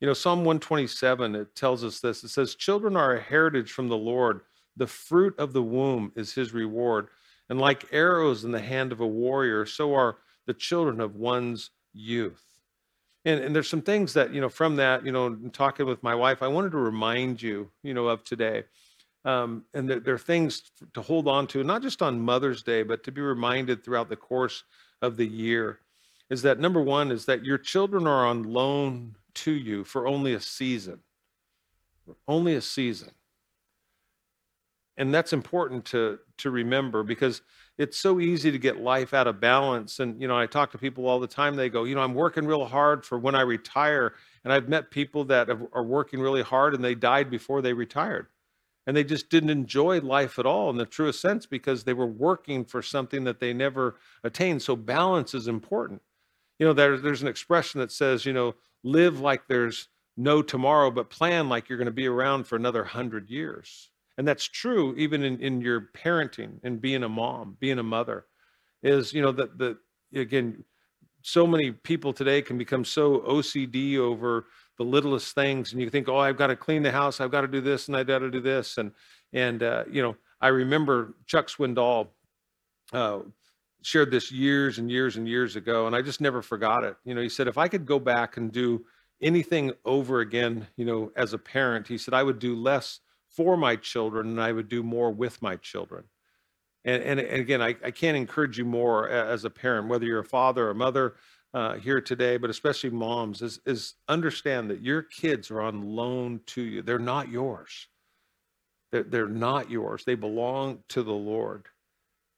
[0.00, 3.88] You know, Psalm 127, it tells us this it says, Children are a heritage from
[3.88, 4.42] the Lord,
[4.76, 7.08] the fruit of the womb is his reward.
[7.48, 11.70] And like arrows in the hand of a warrior, so are the children of one's
[11.92, 12.45] youth
[13.26, 16.14] and, and there's some things that you know from that you know talking with my
[16.14, 18.64] wife i wanted to remind you you know of today.
[19.24, 22.84] Um, and there, there, are things to hold on to not just on mother's day
[22.84, 24.62] but to be reminded throughout the course
[25.02, 25.80] of the year
[26.30, 30.34] is that number one is that your children are on loan to you for only
[30.34, 31.00] a season.
[32.26, 33.10] Only a season.
[34.96, 37.42] And that's important to to remember because
[37.78, 39.98] it's so easy to get life out of balance.
[40.00, 42.14] And you know i talk to people all the time they go you know i'm
[42.14, 44.14] working real hard for when i retire.
[44.44, 48.28] And i've met people that are working really hard and they died before they retired.
[48.86, 52.06] And they just didn't enjoy life at all in the truest sense because they were
[52.06, 54.62] working for something that they never attained.
[54.62, 56.02] So balance is important.
[56.60, 60.90] You know there, there's an expression that says you know live like there's no tomorrow
[60.90, 64.94] but plan like you're going to be around for another hundred years and that's true
[64.96, 68.26] even in, in your parenting and being a mom being a mother
[68.82, 69.76] is you know that the
[70.14, 70.64] again
[71.22, 74.46] so many people today can become so ocd over
[74.78, 77.42] the littlest things and you think oh i've got to clean the house i've got
[77.42, 78.78] to do this and i've got to do this.
[78.78, 78.92] And
[79.32, 82.08] and uh, you know i remember chuck swindoll
[82.92, 83.20] uh,
[83.82, 86.96] shared this years and years and years ago and i just never forgot it.
[87.04, 88.84] You know he said if i could go back and do
[89.22, 93.00] anything over again you know as a parent he said i would do less
[93.36, 96.04] for my children and I would do more with my children.
[96.84, 100.20] And, and, and again, I, I can't encourage you more as a parent, whether you're
[100.20, 101.16] a father or mother
[101.52, 106.40] uh, here today, but especially moms, is, is understand that your kids are on loan
[106.46, 106.82] to you.
[106.82, 107.88] They're not yours.
[108.92, 110.04] They're, they're not yours.
[110.04, 111.66] They belong to the Lord.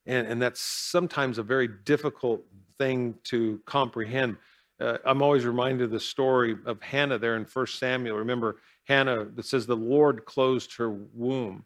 [0.06, 2.42] And, and that's sometimes a very difficult
[2.78, 4.36] thing to comprehend.
[4.80, 8.16] Uh, I'm always reminded of the story of Hannah there in First Samuel.
[8.16, 8.56] Remember,
[8.88, 11.64] Hannah that says the Lord closed her womb,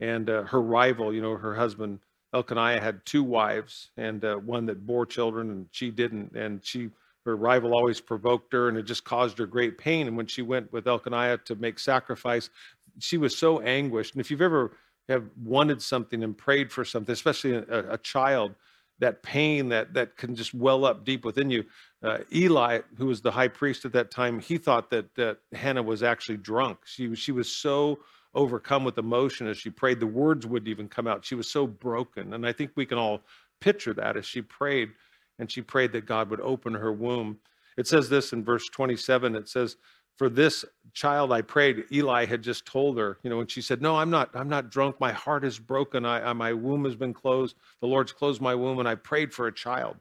[0.00, 2.00] and uh, her rival, you know, her husband
[2.32, 6.36] Elkanah had two wives, and uh, one that bore children, and she didn't.
[6.36, 6.90] And she,
[7.24, 10.06] her rival always provoked her, and it just caused her great pain.
[10.06, 12.50] And when she went with Elkanah to make sacrifice,
[12.98, 14.14] she was so anguished.
[14.14, 14.76] And if you've ever
[15.08, 18.54] have wanted something and prayed for something, especially a, a child,
[19.00, 21.64] that pain that that can just well up deep within you.
[22.02, 25.82] Uh, Eli, who was the high priest at that time, he thought that that Hannah
[25.82, 26.78] was actually drunk.
[26.84, 27.98] She she was so
[28.34, 30.00] overcome with emotion as she prayed.
[30.00, 31.24] The words wouldn't even come out.
[31.24, 33.22] She was so broken, and I think we can all
[33.60, 34.90] picture that as she prayed,
[35.38, 37.38] and she prayed that God would open her womb.
[37.76, 39.34] It says this in verse 27.
[39.34, 39.76] It says,
[40.16, 41.84] for this child I prayed.
[41.92, 44.30] Eli had just told her, you know, and she said, "No, I'm not.
[44.34, 45.00] I'm not drunk.
[45.00, 46.04] My heart is broken.
[46.04, 47.56] I, I, my womb has been closed.
[47.80, 49.96] The Lord's closed my womb, and I prayed for a child."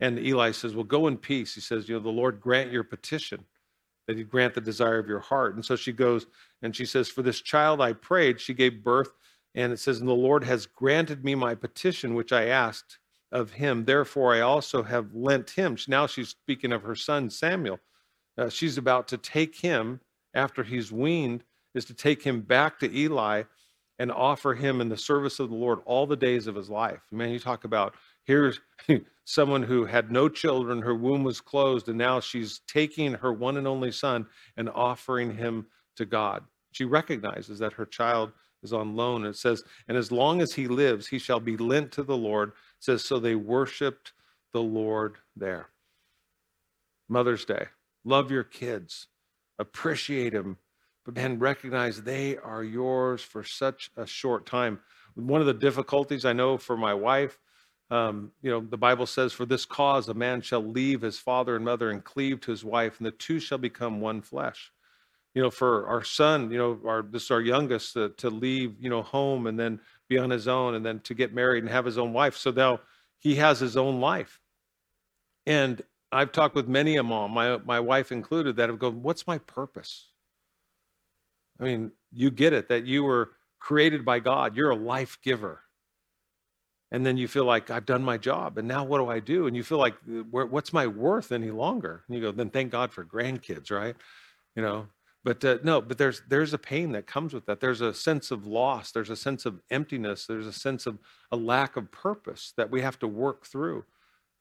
[0.00, 2.84] And Eli says, "Well, go in peace." He says, "You know, the Lord grant your
[2.84, 3.44] petition,
[4.06, 6.26] that He grant the desire of your heart." And so she goes
[6.62, 9.12] and she says, "For this child I prayed." She gave birth,
[9.54, 12.98] and it says, "And the Lord has granted me my petition, which I asked
[13.32, 13.84] of Him.
[13.84, 17.80] Therefore, I also have lent Him." Now she's speaking of her son Samuel
[18.38, 20.00] uh, she's about to take him
[20.34, 21.44] after he's weaned,
[21.74, 23.42] is to take him back to Eli
[23.98, 27.00] and offer him in the service of the Lord all the days of his life.
[27.10, 27.94] Man, you talk about
[28.24, 28.60] here's
[29.24, 33.56] someone who had no children, her womb was closed, and now she's taking her one
[33.56, 36.44] and only son and offering him to God.
[36.72, 39.24] She recognizes that her child is on loan.
[39.24, 42.50] It says, and as long as he lives, he shall be lent to the Lord.
[42.50, 44.12] It says, so they worshiped
[44.52, 45.68] the Lord there.
[47.08, 47.66] Mother's Day.
[48.06, 49.08] Love your kids,
[49.58, 50.56] appreciate them,
[51.04, 54.78] but then recognize they are yours for such a short time.
[55.16, 57.36] One of the difficulties I know for my wife,
[57.90, 61.56] um, you know, the Bible says, For this cause a man shall leave his father
[61.56, 64.70] and mother and cleave to his wife, and the two shall become one flesh.
[65.34, 68.76] You know, for our son, you know, our this is our youngest to, to leave,
[68.78, 71.72] you know, home and then be on his own and then to get married and
[71.72, 72.36] have his own wife.
[72.36, 72.80] So now
[73.18, 74.38] he has his own life.
[75.44, 79.26] And I've talked with many a mom, my my wife included, that have gone, "What's
[79.26, 80.10] my purpose?"
[81.60, 84.56] I mean, you get it that you were created by God.
[84.56, 85.62] You're a life giver,
[86.92, 89.46] and then you feel like I've done my job, and now what do I do?
[89.46, 89.96] And you feel like,
[90.30, 92.04] what's my worth any longer?
[92.06, 93.96] And you go, then thank God for grandkids, right?
[94.54, 94.86] You know,
[95.24, 97.60] but uh, no, but there's there's a pain that comes with that.
[97.60, 98.92] There's a sense of loss.
[98.92, 100.26] There's a sense of emptiness.
[100.26, 100.98] There's a sense of
[101.32, 103.84] a lack of purpose that we have to work through.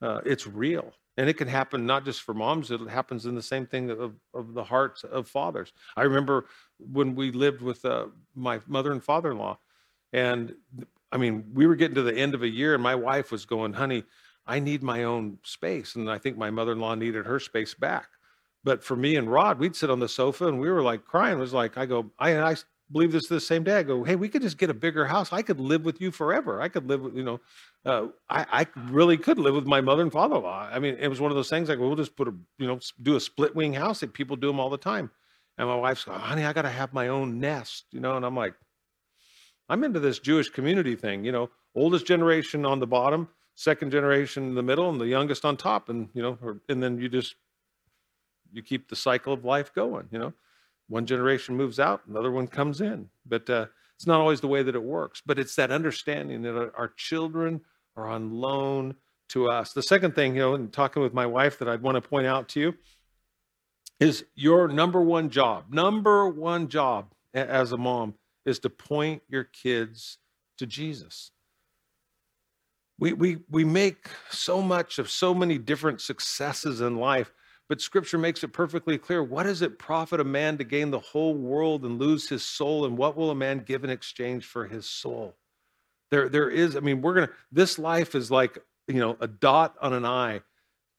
[0.01, 3.41] Uh, it's real and it can happen not just for moms it happens in the
[3.41, 5.73] same thing of, of the hearts of fathers.
[5.95, 6.45] I remember
[6.79, 9.57] when we lived with uh, my mother and father-in-law
[10.13, 10.53] and
[11.11, 13.45] i mean we were getting to the end of a year and my wife was
[13.45, 14.03] going honey
[14.45, 18.07] i need my own space and i think my mother-in-law needed her space back.
[18.63, 21.37] But for me and rod we'd sit on the sofa and we were like crying.
[21.37, 22.55] It was like i go i, I
[22.91, 23.77] believe this the same day.
[23.77, 25.33] I go, hey, we could just get a bigger house.
[25.33, 26.61] I could live with you forever.
[26.61, 27.39] I could live with, you know,
[27.85, 30.69] uh, I, I really could live with my mother and father-in-law.
[30.71, 32.79] I mean, it was one of those things like, we'll just put a, you know,
[33.01, 35.09] do a split wing house that people do them all the time.
[35.57, 38.25] And my wife's going, honey, I got to have my own nest, you know, and
[38.25, 38.53] I'm like,
[39.67, 44.43] I'm into this Jewish community thing, you know, oldest generation on the bottom, second generation
[44.43, 45.89] in the middle, and the youngest on top.
[45.89, 47.35] And, you know, or, and then you just,
[48.51, 50.33] you keep the cycle of life going, you know
[50.87, 53.09] one generation moves out, another one comes in.
[53.25, 55.21] But uh, it's not always the way that it works.
[55.25, 57.61] But it's that understanding that our children
[57.95, 58.95] are on loan
[59.29, 59.73] to us.
[59.73, 62.27] The second thing, you know, in talking with my wife that I'd want to point
[62.27, 62.75] out to you
[63.99, 69.43] is your number one job, number one job as a mom is to point your
[69.43, 70.17] kids
[70.57, 71.31] to Jesus.
[72.99, 77.33] We, we, we make so much of so many different successes in life
[77.67, 79.23] but scripture makes it perfectly clear.
[79.23, 82.85] What does it profit a man to gain the whole world and lose his soul?
[82.85, 85.35] And what will a man give in exchange for his soul?
[86.11, 89.75] There, there is, I mean, we're to, this life is like, you know, a dot
[89.81, 90.41] on an eye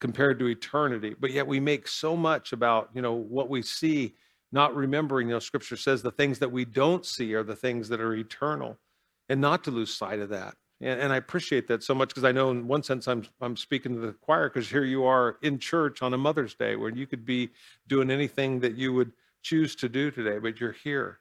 [0.00, 1.14] compared to eternity.
[1.18, 4.14] But yet we make so much about, you know, what we see,
[4.50, 7.88] not remembering, you know, scripture says the things that we don't see are the things
[7.90, 8.76] that are eternal
[9.28, 10.56] and not to lose sight of that.
[10.80, 13.56] And, and I appreciate that so much because I know in one sense I'm I'm
[13.56, 16.90] speaking to the choir because here you are in church on a Mother's Day where
[16.90, 17.50] you could be
[17.86, 19.12] doing anything that you would
[19.42, 21.20] choose to do today, but you're here.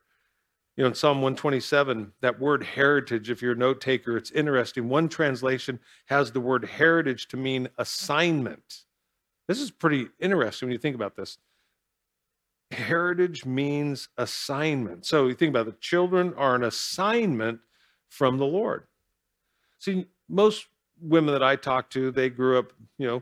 [0.76, 4.90] You know, in Psalm 127, that word heritage, if you're a note taker, it's interesting.
[4.90, 8.84] One translation has the word heritage to mean assignment.
[9.48, 11.38] This is pretty interesting when you think about this.
[12.72, 15.06] Heritage means assignment.
[15.06, 17.60] So you think about it, the children are an assignment
[18.10, 18.88] from the Lord.
[19.86, 20.66] See, most
[21.00, 23.22] women that I talk to, they grew up, you know,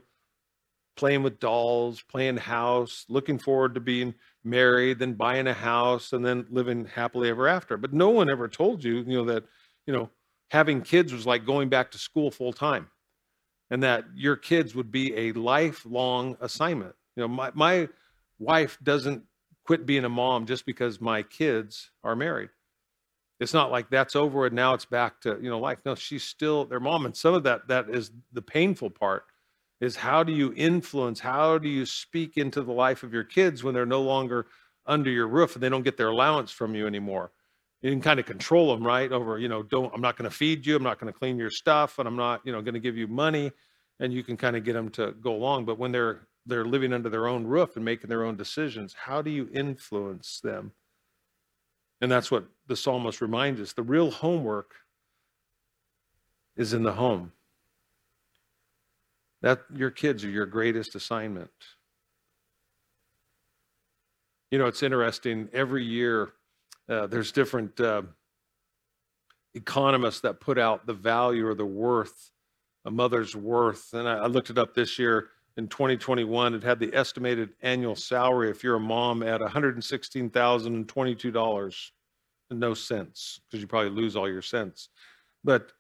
[0.95, 4.13] playing with dolls, playing house, looking forward to being
[4.45, 7.75] married, then buying a house, and then living happily ever after.
[7.75, 9.43] But no one ever told you, you know, that,
[9.85, 10.09] you know,
[10.51, 12.87] having kids was like going back to school full time
[13.69, 16.95] and that your kids would be a lifelong assignment.
[17.17, 17.89] You know, my, my
[18.39, 19.23] wife doesn't
[19.65, 22.51] quit being a mom just because my kids are married.
[23.39, 25.79] It's not like that's over and now it's back to, you know, life.
[25.85, 27.05] No, she's still their mom.
[27.05, 29.25] And some of that, that is the painful part
[29.81, 33.63] is how do you influence, how do you speak into the life of your kids
[33.63, 34.47] when they're no longer
[34.85, 37.31] under your roof and they don't get their allowance from you anymore?
[37.81, 39.11] You can kind of control them, right?
[39.11, 41.37] Over, you know, don't, I'm not going to feed you, I'm not going to clean
[41.37, 43.51] your stuff, and I'm not, you know, going to give you money.
[43.99, 45.65] And you can kind of get them to go along.
[45.65, 49.21] But when they're they're living under their own roof and making their own decisions, how
[49.21, 50.71] do you influence them?
[52.03, 53.71] And that's what the psalmist reminds us.
[53.71, 54.75] The real homework
[56.57, 57.31] is in the home.
[59.41, 61.49] That your kids are your greatest assignment.
[64.51, 65.47] You know, it's interesting.
[65.53, 66.33] Every year,
[66.89, 68.01] uh, there's different uh,
[69.53, 72.31] economists that put out the value or the worth,
[72.83, 73.93] a mother's worth.
[73.93, 76.55] And I, I looked it up this year in 2021.
[76.55, 81.91] It had the estimated annual salary if you're a mom at $116,022
[82.49, 84.89] and no cents because you probably lose all your cents.
[85.43, 85.73] But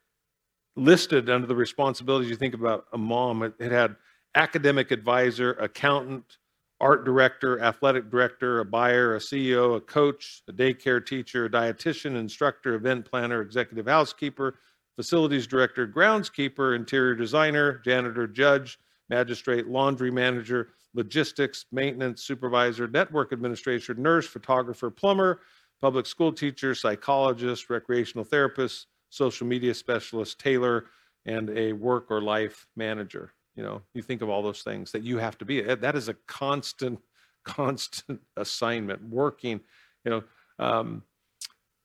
[0.75, 3.95] listed under the responsibilities you think about a mom, it, it had
[4.35, 6.37] academic advisor, accountant,
[6.81, 12.17] art director, athletic director, a buyer, a CEO, a coach, a daycare teacher, a dietitian,
[12.17, 14.59] instructor, event planner, executive housekeeper,
[14.95, 18.77] facilities director, groundskeeper, interior designer, janitor, judge,
[19.13, 25.41] magistrate, laundry manager, logistics, maintenance supervisor, network administrator, nurse, photographer, plumber,
[25.81, 30.85] public school teacher, psychologist, recreational therapist, social media specialist, tailor,
[31.25, 33.33] and a work or life manager.
[33.55, 35.61] You know, you think of all those things that you have to be.
[35.61, 36.99] That is a constant,
[37.43, 39.03] constant assignment.
[39.09, 39.59] Working,
[40.03, 40.23] you know,
[40.57, 41.03] um,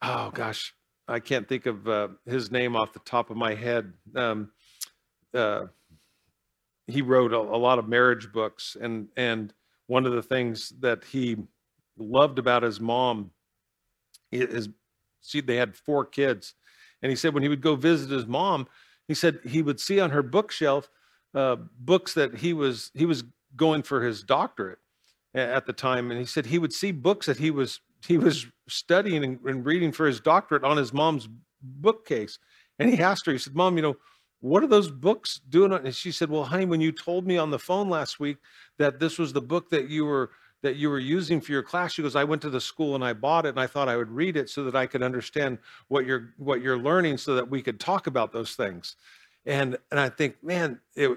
[0.00, 0.74] oh gosh,
[1.06, 3.92] I can't think of uh, his name off the top of my head.
[4.16, 4.50] Um,
[5.34, 5.66] uh,
[6.88, 9.52] he wrote a, a lot of marriage books, and and
[9.86, 11.36] one of the things that he
[11.98, 13.30] loved about his mom
[14.32, 14.68] is
[15.20, 16.54] see they had four kids,
[17.02, 18.66] and he said when he would go visit his mom,
[19.06, 20.90] he said he would see on her bookshelf
[21.34, 23.24] uh, books that he was he was
[23.54, 24.78] going for his doctorate
[25.34, 28.46] at the time, and he said he would see books that he was he was
[28.68, 31.28] studying and, and reading for his doctorate on his mom's
[31.60, 32.38] bookcase,
[32.78, 33.96] and he asked her, he said, "Mom, you know."
[34.40, 35.72] What are those books doing?
[35.72, 38.38] And she said, well, honey, when you told me on the phone last week
[38.78, 40.30] that this was the book that you were
[40.60, 43.04] that you were using for your class, she goes, I went to the school and
[43.04, 45.58] I bought it and I thought I would read it so that I could understand
[45.88, 48.96] what you're what you're learning so that we could talk about those things.
[49.46, 51.10] And and I think, man, it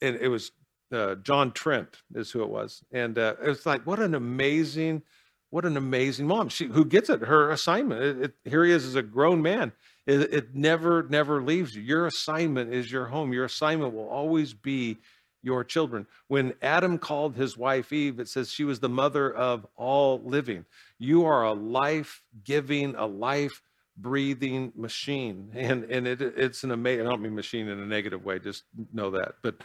[0.00, 0.52] it, it was
[0.92, 2.82] uh, John Trent is who it was.
[2.92, 5.02] And uh, it's like, what an amazing,
[5.50, 6.48] what an amazing mom.
[6.48, 8.02] She who gets it, her assignment.
[8.02, 9.72] It, it, here he is as a grown man
[10.08, 11.82] it, it never, never leaves you.
[11.82, 13.32] Your assignment is your home.
[13.32, 14.96] Your assignment will always be
[15.42, 16.06] your children.
[16.28, 20.64] When Adam called his wife Eve, it says she was the mother of all living.
[20.98, 23.60] You are a life giving, a life
[23.98, 25.50] breathing machine.
[25.54, 28.64] And, and it, it's an amazing, I don't mean machine in a negative way, just
[28.94, 29.34] know that.
[29.42, 29.56] But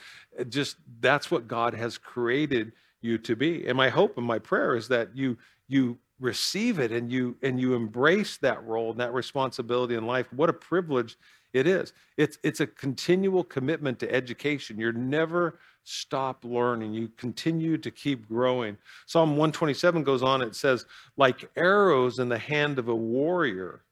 [0.49, 3.65] just that's what God has created you to be.
[3.65, 5.37] And my hope and my prayer is that you,
[5.69, 10.31] you receive it and you and you embrace that role and that responsibility in life
[10.31, 11.17] what a privilege
[11.51, 11.93] it is.
[12.17, 14.79] It's it's a continual commitment to education.
[14.79, 16.93] You're never stop learning.
[16.93, 18.77] You continue to keep growing.
[19.05, 20.85] Psalm 127 goes on it says
[21.17, 23.83] like arrows in the hand of a warrior.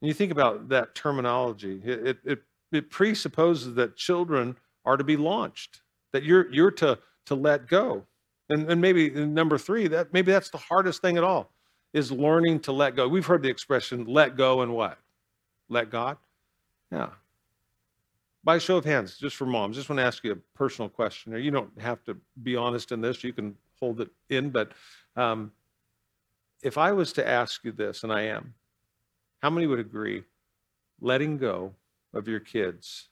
[0.00, 1.80] And you think about that terminology.
[1.84, 6.98] It, it, it, it presupposes that children are to be launched that you're you're to
[7.26, 8.04] to let go
[8.50, 11.50] and, and maybe number three, that maybe that's the hardest thing at all,
[11.92, 13.08] is learning to let go.
[13.08, 14.98] We've heard the expression let go and what?
[15.68, 16.16] Let God?
[16.90, 17.10] Yeah.
[18.44, 21.32] By show of hands, just for moms, just want to ask you a personal question.
[21.32, 24.72] You don't have to be honest in this, you can hold it in, but
[25.16, 25.52] um,
[26.62, 28.54] if I was to ask you this, and I am,
[29.42, 30.22] how many would agree
[31.00, 31.74] letting go
[32.14, 33.08] of your kids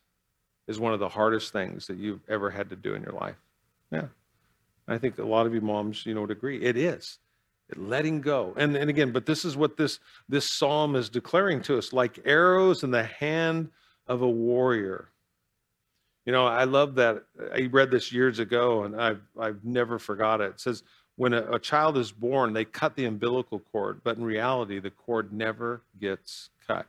[0.66, 3.36] is one of the hardest things that you've ever had to do in your life?
[3.92, 4.06] Yeah.
[4.88, 6.62] I think a lot of you moms, you know, would agree.
[6.62, 7.18] It is
[7.74, 8.54] letting go.
[8.56, 12.20] And and again, but this is what this this psalm is declaring to us, like
[12.24, 13.70] arrows in the hand
[14.06, 15.10] of a warrior.
[16.24, 17.24] You know, I love that.
[17.54, 20.50] I read this years ago, and I've I've never forgot it.
[20.50, 20.82] It says
[21.16, 24.90] when a, a child is born, they cut the umbilical cord, but in reality, the
[24.90, 26.86] cord never gets cut.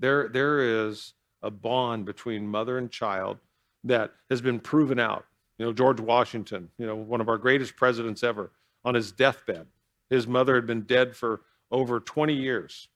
[0.00, 3.38] There there is a bond between mother and child
[3.84, 5.26] that has been proven out
[5.62, 8.50] you know, George Washington, you know, one of our greatest presidents ever,
[8.84, 9.68] on his deathbed,
[10.10, 12.88] his mother had been dead for over 20 years,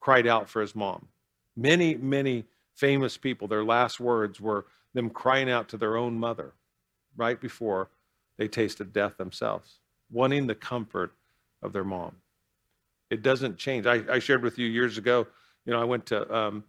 [0.00, 1.06] cried out for his mom.
[1.56, 6.54] Many, many famous people, their last words were them crying out to their own mother
[7.16, 7.88] right before
[8.36, 9.78] they tasted death themselves,
[10.10, 11.12] wanting the comfort
[11.62, 12.16] of their mom.
[13.10, 13.86] It doesn't change.
[13.86, 15.24] I, I shared with you years ago,
[15.64, 16.64] you know, I went to um,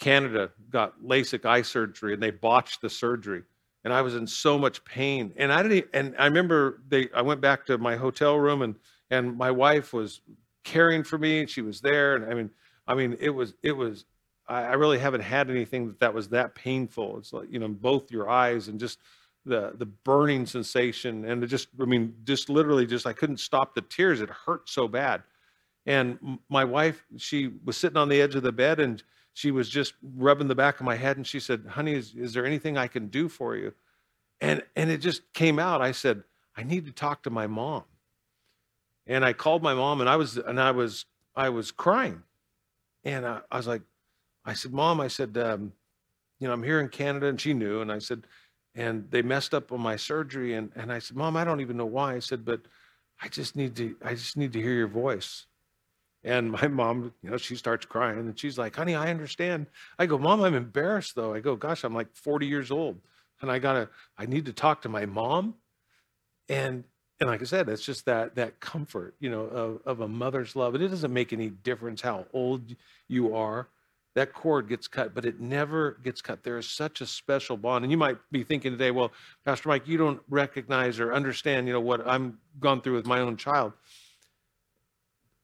[0.00, 3.44] Canada, got LASIK eye surgery, and they botched the surgery.
[3.84, 5.32] And I was in so much pain.
[5.36, 8.74] And I didn't, and I remember they, I went back to my hotel room and,
[9.10, 10.20] and my wife was
[10.64, 12.16] caring for me and she was there.
[12.16, 12.50] And I mean,
[12.86, 14.04] I mean, it was, it was,
[14.48, 17.18] I, I really haven't had anything that, that was that painful.
[17.18, 18.98] It's like, you know, both your eyes and just
[19.46, 21.24] the, the burning sensation.
[21.24, 24.20] And just, I mean, just literally just, I couldn't stop the tears.
[24.20, 25.22] It hurt so bad.
[25.86, 29.02] And my wife, she was sitting on the edge of the bed and
[29.34, 32.32] she was just rubbing the back of my head and she said, Honey, is, is
[32.34, 33.72] there anything I can do for you?
[34.40, 35.80] And and it just came out.
[35.80, 36.22] I said,
[36.56, 37.84] I need to talk to my mom.
[39.06, 41.04] And I called my mom and I was and I was
[41.36, 42.22] I was crying.
[43.04, 43.82] And I, I was like,
[44.44, 45.72] I said, Mom, I said, um,
[46.38, 48.24] you know, I'm here in Canada, and she knew, and I said,
[48.74, 51.76] and they messed up on my surgery, and and I said, Mom, I don't even
[51.76, 52.14] know why.
[52.14, 52.62] I said, but
[53.22, 55.46] I just need to I just need to hear your voice.
[56.24, 59.66] And my mom, you know, she starts crying and she's like, honey, I understand.
[59.98, 61.34] I go, mom, I'm embarrassed though.
[61.34, 63.00] I go, gosh, I'm like 40 years old
[63.40, 65.54] and I gotta, I need to talk to my mom.
[66.48, 66.84] And,
[67.20, 70.56] and like I said, it's just that, that comfort, you know, of, of a mother's
[70.56, 70.74] love.
[70.74, 72.74] And it doesn't make any difference how old
[73.08, 73.68] you are.
[74.16, 76.42] That cord gets cut, but it never gets cut.
[76.42, 77.84] There is such a special bond.
[77.84, 79.12] And you might be thinking today, well,
[79.44, 83.20] Pastor Mike, you don't recognize or understand, you know, what I'm gone through with my
[83.20, 83.72] own child.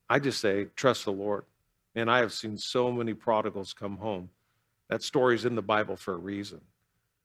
[0.09, 1.45] I just say, trust the Lord.
[1.95, 4.31] And I have seen so many prodigals come home.
[4.89, 6.61] That story's in the Bible for a reason.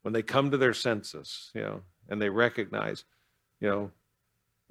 [0.01, 3.03] When they come to their senses, you know, and they recognize,
[3.59, 3.91] you know,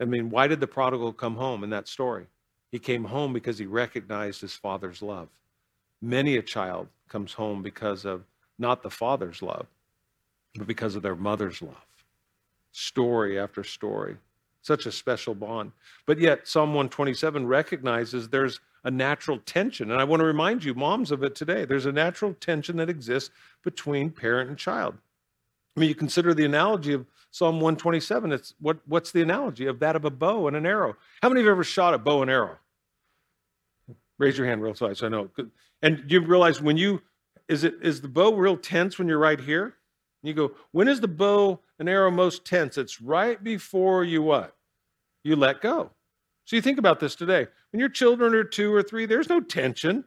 [0.01, 2.27] I mean, why did the prodigal come home in that story?
[2.73, 5.29] He came home because he recognized his father's love.
[6.01, 8.25] Many a child comes home because of
[8.59, 9.67] not the father's love,
[10.57, 11.87] but because of their mother's love.
[12.73, 14.17] Story after story
[14.63, 15.73] such a special bond.
[16.07, 19.91] But yet, Psalm 127 recognizes there's a natural tension.
[19.91, 21.65] And I want to remind you, moms, of it today.
[21.65, 23.31] There's a natural tension that exists
[23.63, 24.97] between parent and child.
[25.77, 28.33] I mean, you consider the analogy of Psalm 127.
[28.33, 30.97] It's what, what's the analogy of that of a bow and an arrow?
[31.23, 32.59] How many of you ever shot a bow and arrow?
[34.19, 34.75] Raise your hand real.
[34.75, 35.31] So I know.
[35.83, 37.01] And you realize when you
[37.49, 39.75] is it is the bow real tense when you're right here?
[40.23, 42.77] You go, when is the bow and arrow most tense?
[42.77, 44.55] It's right before you what?
[45.25, 45.91] You let go.
[46.45, 47.47] So you think about this today.
[47.73, 50.05] When your children are two or three, there's no tension.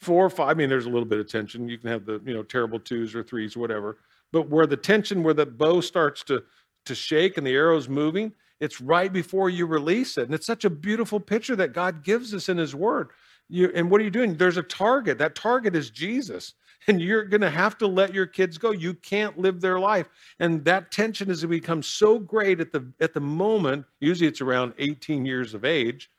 [0.00, 1.68] Four or five, I mean, there's a little bit of tension.
[1.68, 3.98] You can have the, you know, terrible twos or threes, or whatever.
[4.32, 6.42] But where the tension, where the bow starts to
[6.86, 10.24] to shake and the arrow's moving, it's right before you release it.
[10.24, 13.08] And it's such a beautiful picture that God gives us in His Word.
[13.48, 14.36] You, and what are you doing?
[14.36, 15.18] There's a target.
[15.18, 16.54] That target is Jesus
[16.86, 18.70] and you're going to have to let your kids go.
[18.70, 20.08] You can't live their life.
[20.38, 24.74] And that tension has become so great at the at the moment usually it's around
[24.78, 26.10] 18 years of age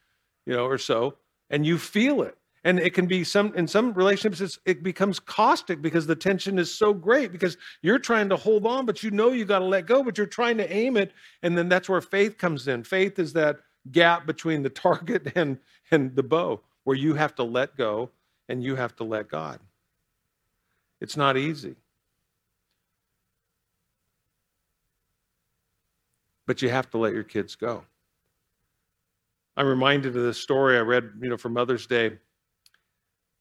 [0.45, 1.15] you know or so
[1.49, 2.37] and you feel it.
[2.63, 6.73] And it can be some in some relationships it becomes caustic because the tension is
[6.73, 9.85] so great because you're trying to hold on but you know you got to let
[9.85, 11.13] go but you're trying to aim it
[11.43, 12.83] and then that's where faith comes in.
[12.83, 13.59] Faith is that
[13.91, 15.59] gap between the target and
[15.91, 18.09] and the bow where you have to let go
[18.49, 19.59] and you have to let god
[21.01, 21.75] it's not easy.
[26.47, 27.83] But you have to let your kids go.
[29.57, 32.07] I'm reminded of this story I read, you know, for Mother's Day.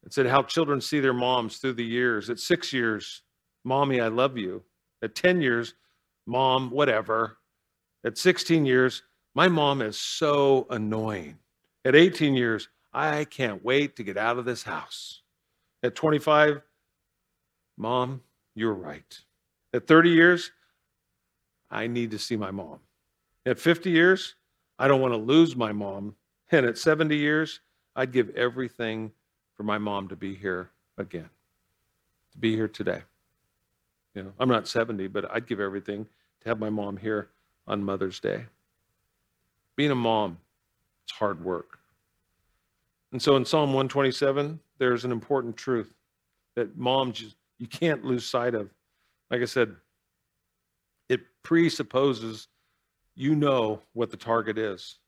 [0.04, 2.30] It said how children see their moms through the years.
[2.30, 3.22] At six years,
[3.64, 4.62] mommy, I love you.
[5.02, 5.74] At 10 years,
[6.26, 7.38] mom, whatever.
[8.04, 9.02] At 16 years,
[9.34, 11.38] my mom is so annoying.
[11.84, 15.22] At 18 years, I can't wait to get out of this house.
[15.82, 16.60] At 25,
[17.76, 18.20] Mom,
[18.54, 19.18] you're right.
[19.72, 20.52] At 30 years,
[21.70, 22.78] I need to see my mom.
[23.46, 24.36] At 50 years,
[24.78, 26.14] I don't want to lose my mom.
[26.50, 27.60] And at 70 years,
[27.96, 29.12] I'd give everything
[29.54, 31.28] for my mom to be here again,
[32.32, 33.02] to be here today.
[34.14, 36.06] You know, I'm not 70, but I'd give everything
[36.42, 37.30] to have my mom here
[37.66, 38.44] on Mother's Day.
[39.76, 40.38] Being a mom,
[41.04, 41.78] it's hard work.
[43.10, 45.94] And so in Psalm 127, there's an important truth
[46.54, 48.70] that moms you can't lose sight of.
[49.30, 49.74] Like I said,
[51.08, 52.48] it presupposes
[53.14, 54.98] you know what the target is.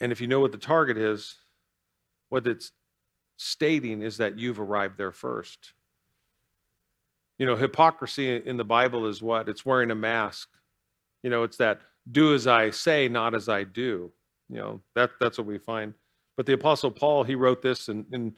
[0.00, 1.36] And if you know what the target is,
[2.28, 2.72] what it's
[3.36, 5.74] stating is that you've arrived there first.
[7.38, 9.48] You know, hypocrisy in the Bible is what?
[9.48, 10.48] It's wearing a mask.
[11.22, 11.80] You know, it's that
[12.10, 14.12] do as I say, not as I do.
[14.48, 15.94] You know, that that's what we find.
[16.36, 18.34] But the Apostle Paul, he wrote this in, in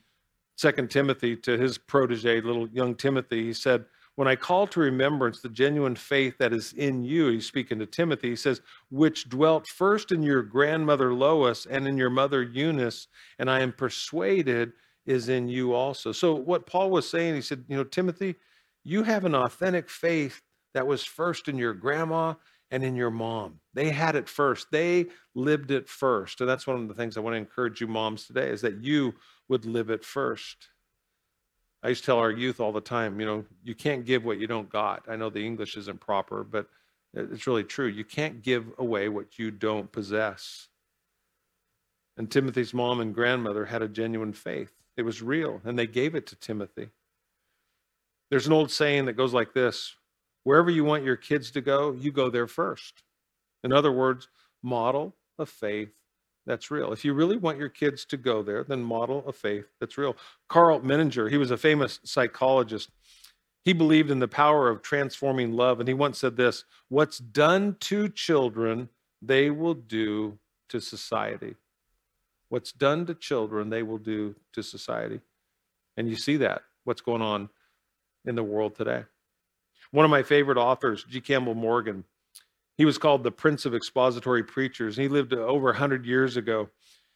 [0.56, 3.84] Second Timothy to his protege, little young Timothy, he said,
[4.14, 7.86] When I call to remembrance the genuine faith that is in you, he's speaking to
[7.86, 13.08] Timothy, he says, which dwelt first in your grandmother Lois and in your mother Eunice,
[13.38, 14.72] and I am persuaded
[15.06, 16.12] is in you also.
[16.12, 18.36] So, what Paul was saying, he said, You know, Timothy,
[18.84, 20.40] you have an authentic faith
[20.72, 22.34] that was first in your grandma
[22.74, 23.60] and in your mom.
[23.72, 24.66] They had it first.
[24.72, 25.06] They
[25.36, 26.40] lived it first.
[26.40, 28.82] And that's one of the things I want to encourage you moms today is that
[28.82, 29.14] you
[29.48, 30.70] would live it first.
[31.84, 34.40] I used to tell our youth all the time, you know, you can't give what
[34.40, 35.04] you don't got.
[35.08, 36.66] I know the English isn't proper, but
[37.12, 37.86] it's really true.
[37.86, 40.66] You can't give away what you don't possess.
[42.16, 44.72] And Timothy's mom and grandmother had a genuine faith.
[44.96, 46.88] It was real, and they gave it to Timothy.
[48.30, 49.94] There's an old saying that goes like this
[50.44, 53.02] Wherever you want your kids to go, you go there first.
[53.62, 54.28] In other words,
[54.62, 55.90] model a faith
[56.46, 56.92] that's real.
[56.92, 60.16] If you really want your kids to go there, then model a faith that's real.
[60.48, 62.90] Karl Menninger, he was a famous psychologist.
[63.64, 67.76] He believed in the power of transforming love, and he once said this What's done
[67.80, 68.90] to children,
[69.22, 70.38] they will do
[70.68, 71.54] to society.
[72.50, 75.20] What's done to children, they will do to society.
[75.96, 77.48] And you see that, what's going on
[78.26, 79.04] in the world today.
[79.94, 81.20] One of my favorite authors, G.
[81.20, 82.02] Campbell Morgan,
[82.76, 84.96] he was called the Prince of Expository Preachers.
[84.96, 86.68] He lived over 100 years ago.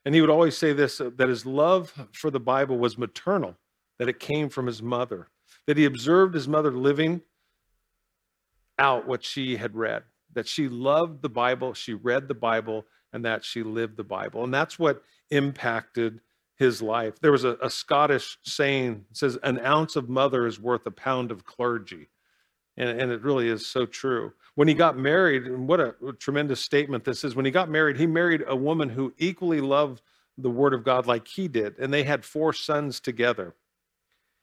[0.05, 3.57] And he would always say this uh, that his love for the Bible was maternal,
[3.99, 5.26] that it came from his mother,
[5.66, 7.20] that he observed his mother living
[8.79, 10.05] out what she had read,
[10.35, 14.45] that she loved the Bible, she read the Bible, and that she lived the Bible.
[14.45, 15.03] And that's what
[15.33, 16.20] impacted
[16.55, 17.18] his life.
[17.18, 21.33] There was a, a Scottish saying says, An ounce of mother is worth a pound
[21.33, 22.09] of clergy.
[22.79, 24.33] And, and it really is so true.
[24.55, 27.35] When he got married, and what a, tremendous statement this is.
[27.35, 30.01] When he got married, he married a woman who equally loved
[30.39, 31.76] the word of God like he did.
[31.79, 33.55] And they had four sons together.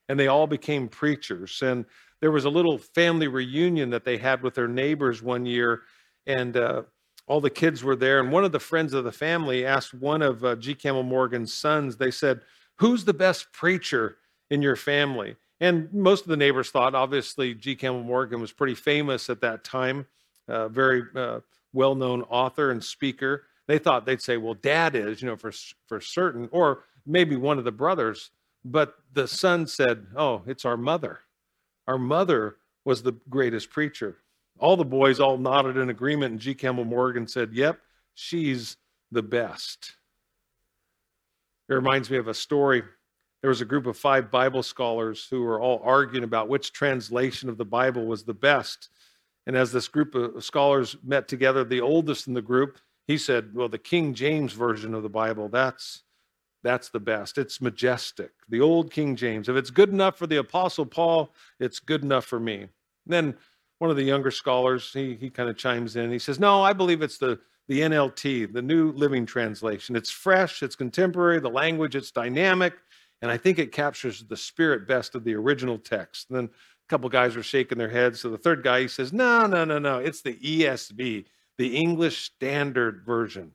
[0.10, 1.62] And they all became preachers.
[1.62, 1.86] And
[2.20, 5.84] there was a little family reunion that they had with their neighbors one year.
[6.28, 6.84] And uh,
[7.28, 8.20] all the kids were there.
[8.20, 10.76] And one of the friends of the family asked one of uh, G.
[10.76, 12.42] Campbell Morgan's sons, they said,
[12.78, 14.18] Who's the best preacher
[14.50, 15.38] in your family?
[15.62, 17.76] And most of the neighbors thought, obviously, G.
[17.76, 20.06] Campbell Morgan was pretty famous at that time,
[20.48, 21.40] uh, very uh,
[21.74, 23.44] well known author and speaker.
[23.68, 25.52] They thought they'd say, well, dad is, you know, for,
[25.88, 28.32] for certain, or maybe one of the brothers.
[28.64, 31.20] But the son said, oh, it's our mother.
[31.88, 34.18] Our mother was the greatest preacher.
[34.60, 36.54] All the boys all nodded in agreement, and G.
[36.54, 37.80] Campbell Morgan said, yep,
[38.14, 38.78] she's
[39.12, 39.94] the best.
[41.70, 42.84] It reminds me of a story
[43.46, 47.48] there was a group of five Bible scholars who were all arguing about which translation
[47.48, 48.90] of the Bible was the best.
[49.46, 53.54] And as this group of scholars met together, the oldest in the group, he said,
[53.54, 56.02] "Well, the King James version of the Bible, that's
[56.64, 57.38] that's the best.
[57.38, 58.32] It's majestic.
[58.50, 59.48] The old King James.
[59.48, 62.70] If it's good enough for the apostle Paul, it's good enough for me."
[63.06, 63.38] then
[63.78, 66.12] one of the younger scholars, he he kind of chimes in.
[66.12, 69.96] He says, "No, I believe it's the the NLT, the New Living Translation.
[69.96, 72.74] It's fresh, it's contemporary, the language, it's dynamic,
[73.22, 76.30] and I think it captures the spirit best of the original text.
[76.30, 78.20] And then a couple guys were shaking their heads.
[78.20, 79.98] So the third guy, he says, No, no, no, no.
[80.00, 81.26] It's the ESV,
[81.58, 83.52] the English Standard Version,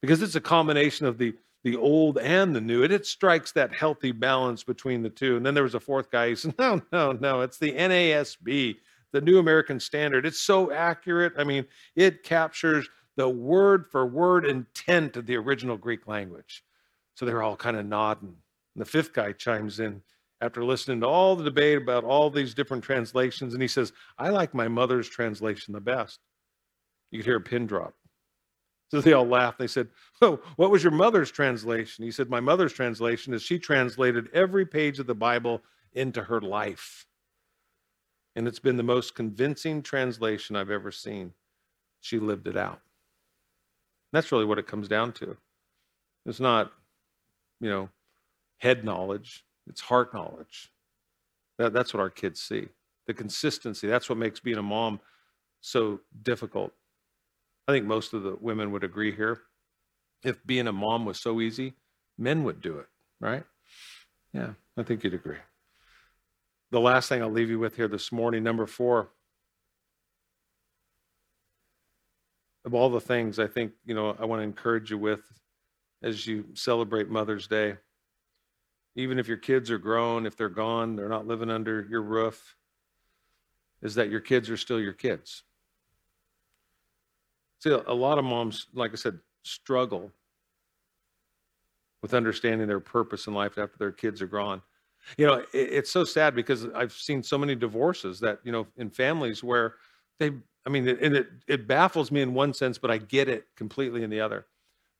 [0.00, 2.82] because it's a combination of the the old and the new.
[2.82, 5.36] And it strikes that healthy balance between the two.
[5.36, 6.30] And then there was a fourth guy.
[6.30, 7.40] He said, No, no, no.
[7.42, 8.76] It's the NASB,
[9.12, 10.24] the New American Standard.
[10.24, 11.34] It's so accurate.
[11.36, 16.64] I mean, it captures the word for word intent of the original Greek language.
[17.14, 18.36] So they're all kind of nodding.
[18.74, 20.02] And the fifth guy chimes in
[20.40, 24.30] after listening to all the debate about all these different translations, and he says, I
[24.30, 26.18] like my mother's translation the best.
[27.10, 27.94] You could hear a pin drop.
[28.90, 29.58] So they all laughed.
[29.58, 29.88] They said,
[30.20, 32.04] Oh, what was your mother's translation?
[32.04, 35.62] He said, My mother's translation is she translated every page of the Bible
[35.92, 37.06] into her life.
[38.34, 41.34] And it's been the most convincing translation I've ever seen.
[42.00, 42.80] She lived it out.
[44.12, 45.36] That's really what it comes down to.
[46.26, 46.72] It's not,
[47.60, 47.88] you know,
[48.60, 50.70] head knowledge, it's heart knowledge.
[51.58, 52.68] That, that's what our kids see.
[53.06, 55.00] The consistency, that's what makes being a mom
[55.60, 56.72] so difficult.
[57.66, 59.40] I think most of the women would agree here.
[60.22, 61.74] If being a mom was so easy,
[62.18, 62.86] men would do it,
[63.20, 63.44] right?
[64.32, 65.38] Yeah, I think you'd agree.
[66.70, 69.10] The last thing I'll leave you with here this morning, number four.
[72.64, 75.22] Of all the things I think, you know, I want to encourage you with
[76.02, 77.76] as you celebrate Mother's Day
[78.96, 82.56] even if your kids are grown, if they're gone, they're not living under your roof,
[83.82, 85.44] is that your kids are still your kids.
[87.60, 90.10] See, a lot of moms, like I said, struggle
[92.02, 94.62] with understanding their purpose in life after their kids are gone.
[95.18, 98.66] you know, it, it's so sad because I've seen so many divorces that, you know,
[98.76, 99.74] in families where
[100.18, 100.32] they,
[100.66, 104.02] I mean, and it, it baffles me in one sense, but I get it completely
[104.02, 104.46] in the other,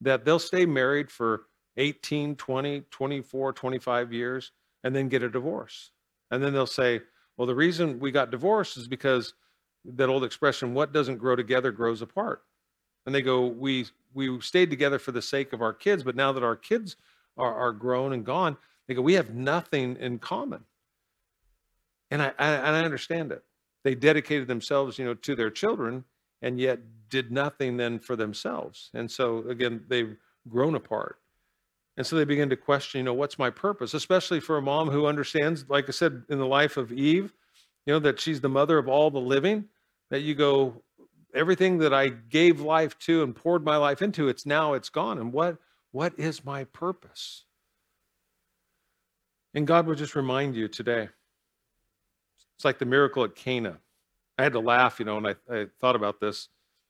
[0.02, 1.44] that they'll stay married for
[1.76, 4.52] 18, 20, 24, 25 years
[4.84, 5.92] and then get a divorce.
[6.30, 7.00] And then they'll say,
[7.36, 9.34] well, the reason we got divorced is because
[9.84, 12.42] that old expression, what doesn't grow together grows apart.
[13.06, 16.32] And they go, we we stayed together for the sake of our kids, but now
[16.32, 16.96] that our kids
[17.38, 18.56] are, are grown and gone,
[18.86, 20.64] they go, we have nothing in common.
[22.10, 23.42] And I, I and I understand it.
[23.84, 26.04] They dedicated themselves, you know, to their children,
[26.42, 28.90] and yet did nothing then for themselves.
[28.94, 30.16] And so again, they've
[30.48, 31.18] grown apart.
[31.96, 33.94] And so they begin to question, you know, what's my purpose?
[33.94, 37.34] Especially for a mom who understands, like I said, in the life of Eve,
[37.86, 39.66] you know, that she's the mother of all the living,
[40.10, 40.82] that you go,
[41.34, 45.18] everything that I gave life to and poured my life into, it's now it's gone.
[45.18, 45.58] And what
[45.92, 47.44] what is my purpose?
[49.54, 51.08] And God will just remind you today.
[52.56, 53.78] It's like the miracle at Cana.
[54.38, 56.48] I had to laugh, you know, and I, I thought about this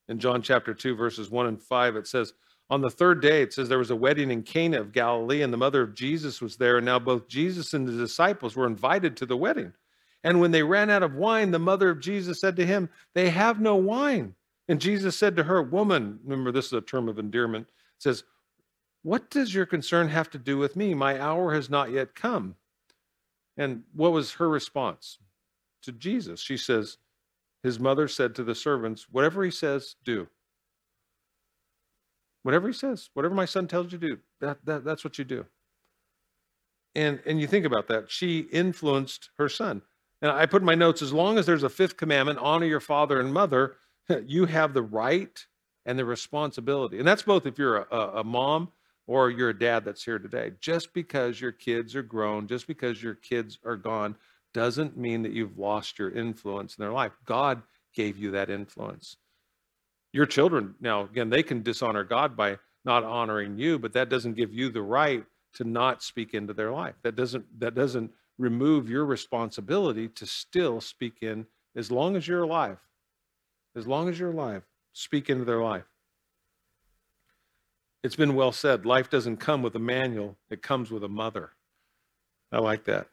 [0.08, 1.96] in John chapter 2, verses 1 and 5.
[1.96, 2.34] It says,
[2.70, 5.52] On the third day, it says there was a wedding in Cana of Galilee, and
[5.52, 6.76] the mother of Jesus was there.
[6.76, 9.72] And now both Jesus and the disciples were invited to the wedding.
[10.22, 13.30] And when they ran out of wine, the mother of Jesus said to him, They
[13.30, 14.34] have no wine.
[14.68, 17.68] And Jesus said to her, Woman, remember this is a term of endearment,
[17.98, 18.22] says,
[19.02, 20.94] What does your concern have to do with me?
[20.94, 22.54] My hour has not yet come.
[23.56, 25.18] And what was her response
[25.82, 26.40] to Jesus?
[26.40, 26.98] She says,
[27.64, 30.28] His mother said to the servants, Whatever he says, do.
[32.42, 35.24] Whatever he says, whatever my son tells you to do, that, that, that's what you
[35.24, 35.44] do.
[36.94, 38.10] And, and you think about that.
[38.10, 39.82] She influenced her son.
[40.22, 42.80] And I put in my notes as long as there's a fifth commandment, honor your
[42.80, 43.76] father and mother,
[44.26, 45.46] you have the right
[45.86, 46.98] and the responsibility.
[46.98, 48.70] And that's both if you're a, a, mom
[49.06, 50.52] or you're a dad that's here today.
[50.60, 54.16] Just because your kids are grown, just because your kids are gone,
[54.52, 57.12] doesn't mean that you've lost your influence in their life.
[57.24, 57.62] God
[57.94, 59.16] gave you that influence.
[60.12, 64.34] Your children, now, again, they can dishonor God by not honoring you, but that doesn't
[64.34, 66.94] give you the right to not speak into their life.
[67.02, 71.46] That doesn't that doesn't remove your responsibility to still speak in
[71.76, 72.78] as long as you're alive.
[73.76, 75.84] As long as you're alive, speak into their life.
[78.02, 81.50] It's been well said life doesn't come with a manual, it comes with a mother.
[82.50, 83.06] I like that.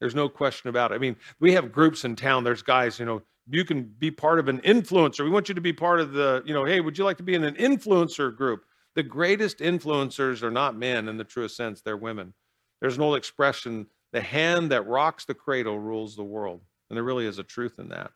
[0.00, 0.96] There's no question about it.
[0.96, 2.44] I mean, we have groups in town.
[2.44, 5.24] There's guys, you know, you can be part of an influencer.
[5.24, 7.22] We want you to be part of the, you know, hey, would you like to
[7.22, 8.64] be in an influencer group?
[8.94, 12.32] The greatest influencers are not men in the truest sense, they're women.
[12.80, 16.60] There's an old expression the hand that rocks the cradle rules the world.
[16.88, 18.12] And there really is a truth in that.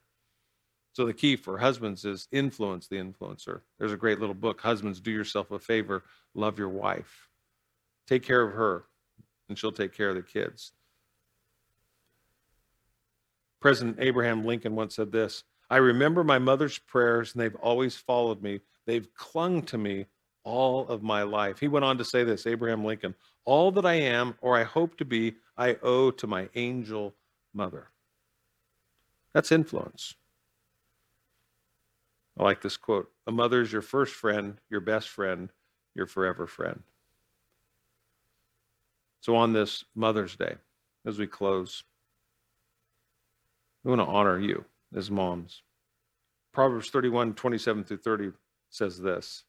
[0.93, 3.63] So the key for husbands is influence the influencer.
[3.79, 6.05] There's a great little book, Husbands, Do Yourself a Favor,
[6.35, 7.29] Love Your Wife.
[8.07, 8.85] Take care of her,
[9.49, 10.73] and she'll take care of the kids.
[13.61, 18.43] President Abraham Lincoln once said this I remember my mother's prayers, and they've always followed
[18.43, 18.61] me.
[18.87, 20.07] They've clung to me
[20.45, 21.59] all of my life.
[21.59, 24.97] He went on to say this Abraham Lincoln, all that I am or I hope
[24.99, 27.15] to be, I owe to my angel
[27.53, 27.89] mother.
[29.35, 30.15] That's influence.
[32.39, 35.51] I like this quote A mother is your first friend, your best friend,
[35.95, 36.83] your forever friend.
[39.21, 40.55] So, on this Mother's Day,
[41.05, 41.83] as we close,
[43.85, 44.65] we want to honor you
[44.95, 45.63] as moms.
[46.53, 48.33] Proverbs 31 27 through 30
[48.71, 49.45] says this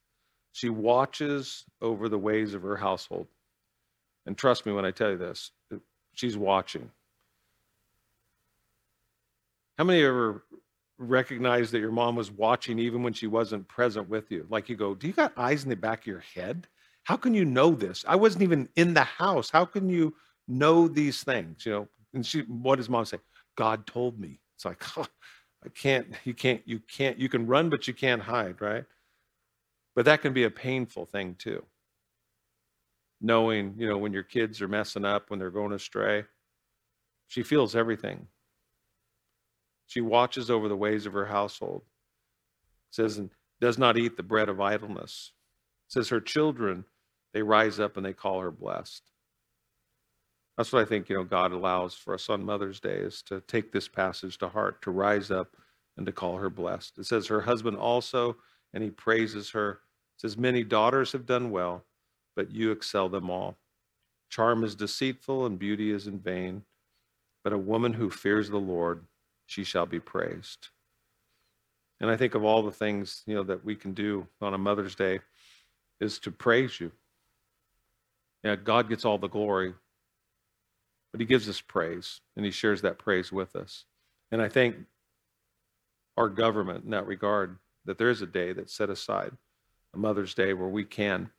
[0.51, 3.27] she watches over the ways of her household.
[4.25, 5.51] And trust me when I tell you this,
[6.13, 6.89] she's watching.
[9.77, 10.43] How many ever
[10.97, 14.45] recognize that your mom was watching even when she wasn't present with you?
[14.49, 16.67] Like you go, Do you got eyes in the back of your head?
[17.03, 18.03] How can you know this?
[18.07, 19.49] I wasn't even in the house.
[19.49, 20.13] How can you
[20.47, 21.65] know these things?
[21.65, 23.19] You know, and she what does mom say?
[23.55, 24.39] God told me.
[24.55, 28.61] It's like, I can't, you can't, you can't, you can run, but you can't hide,
[28.61, 28.85] right?
[29.95, 31.65] But that can be a painful thing too.
[33.21, 36.23] Knowing, you know, when your kids are messing up, when they're going astray,
[37.27, 38.27] she feels everything.
[39.87, 41.81] She watches over the ways of her household.
[42.91, 43.29] It says, and
[43.59, 45.33] does not eat the bread of idleness.
[45.89, 46.85] It says her children,
[47.33, 49.03] they rise up and they call her blessed.
[50.59, 53.39] That's what I think, you know, God allows for us on Mother's Day is to
[53.47, 55.55] take this passage to heart, to rise up
[55.95, 56.97] and to call her blessed.
[56.97, 58.35] It says her husband also
[58.73, 59.71] and he praises her.
[59.71, 59.77] It
[60.17, 61.85] says, Many daughters have done well,
[62.35, 63.55] but you excel them all.
[64.29, 66.63] Charm is deceitful and beauty is in vain,
[67.41, 69.05] but a woman who fears the Lord,
[69.45, 70.67] she shall be praised.
[72.01, 74.57] And I think of all the things, you know, that we can do on a
[74.57, 75.21] Mother's Day
[76.01, 76.91] is to praise you.
[78.43, 79.73] Yeah, God gets all the glory,
[81.11, 83.85] but he gives us praise and he shares that praise with us.
[84.31, 84.75] And I thank
[86.17, 89.31] our government in that regard that there is a day that's set aside,
[89.93, 91.31] a Mother's Day, where we can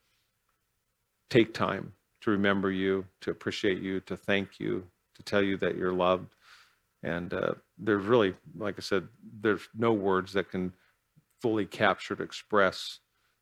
[1.28, 1.92] take time
[2.22, 6.34] to remember you, to appreciate you, to thank you, to tell you that you're loved.
[7.02, 9.08] And uh, there's really, like I said,
[9.40, 10.72] there's no words that can
[11.40, 12.98] fully capture to express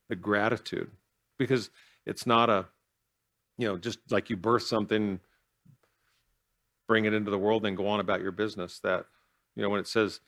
[0.09, 0.91] the gratitude
[1.39, 1.71] because
[2.07, 2.67] it's not a,
[3.57, 5.19] you know, just like you birth something,
[6.89, 8.81] bring it into the world, and go on about your business.
[8.81, 9.05] That,
[9.55, 10.21] you know, when it says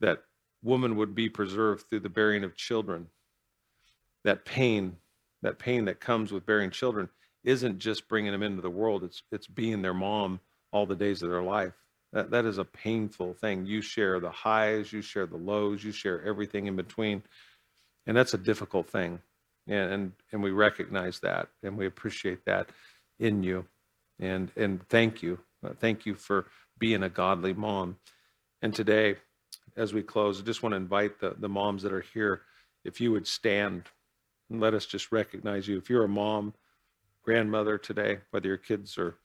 [0.00, 0.22] that
[0.62, 3.08] woman would be preserved through the bearing of children,
[4.24, 4.96] that pain,
[5.42, 7.08] that pain that comes with bearing children
[7.44, 10.40] isn't just bringing them into the world, it's, it's being their mom
[10.72, 11.72] all the days of their life.
[12.12, 13.66] That, that is a painful thing.
[13.66, 17.22] You share the highs, you share the lows, you share everything in between.
[18.06, 19.20] And that's a difficult thing.
[19.66, 22.68] And, and, and we recognize that and we appreciate that
[23.18, 23.64] in you.
[24.18, 25.38] And, and thank you.
[25.64, 26.46] Uh, thank you for
[26.78, 27.96] being a godly mom.
[28.62, 29.16] And today,
[29.76, 32.42] as we close, I just want to invite the, the moms that are here,
[32.84, 33.84] if you would stand
[34.50, 35.78] and let us just recognize you.
[35.78, 36.54] If you're a mom,
[37.22, 39.16] grandmother today, whether your kids are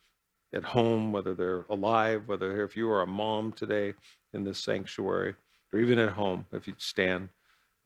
[0.53, 3.93] at home, whether they're alive, whether if you are a mom today
[4.33, 5.35] in this sanctuary,
[5.73, 7.29] or even at home, if you'd stand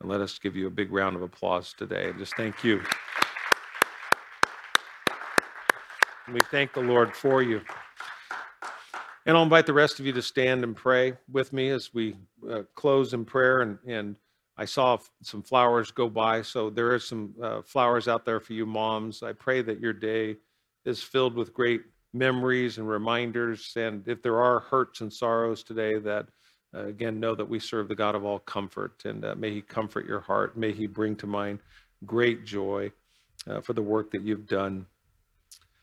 [0.02, 2.10] and let us give you a big round of applause today.
[2.10, 2.82] And just thank you.
[6.26, 7.62] And we thank the Lord for you.
[9.30, 12.16] And I'll invite the rest of you to stand and pray with me as we
[12.50, 13.62] uh, close in prayer.
[13.62, 14.16] And, and
[14.58, 16.42] I saw some flowers go by.
[16.42, 19.22] So there are some uh, flowers out there for you, moms.
[19.22, 20.38] I pray that your day
[20.84, 23.72] is filled with great memories and reminders.
[23.76, 26.26] And if there are hurts and sorrows today, that
[26.74, 29.06] uh, again, know that we serve the God of all comfort.
[29.06, 30.58] And uh, may He comfort your heart.
[30.58, 31.60] May He bring to mind
[32.04, 32.92] great joy
[33.48, 34.88] uh, for the work that you've done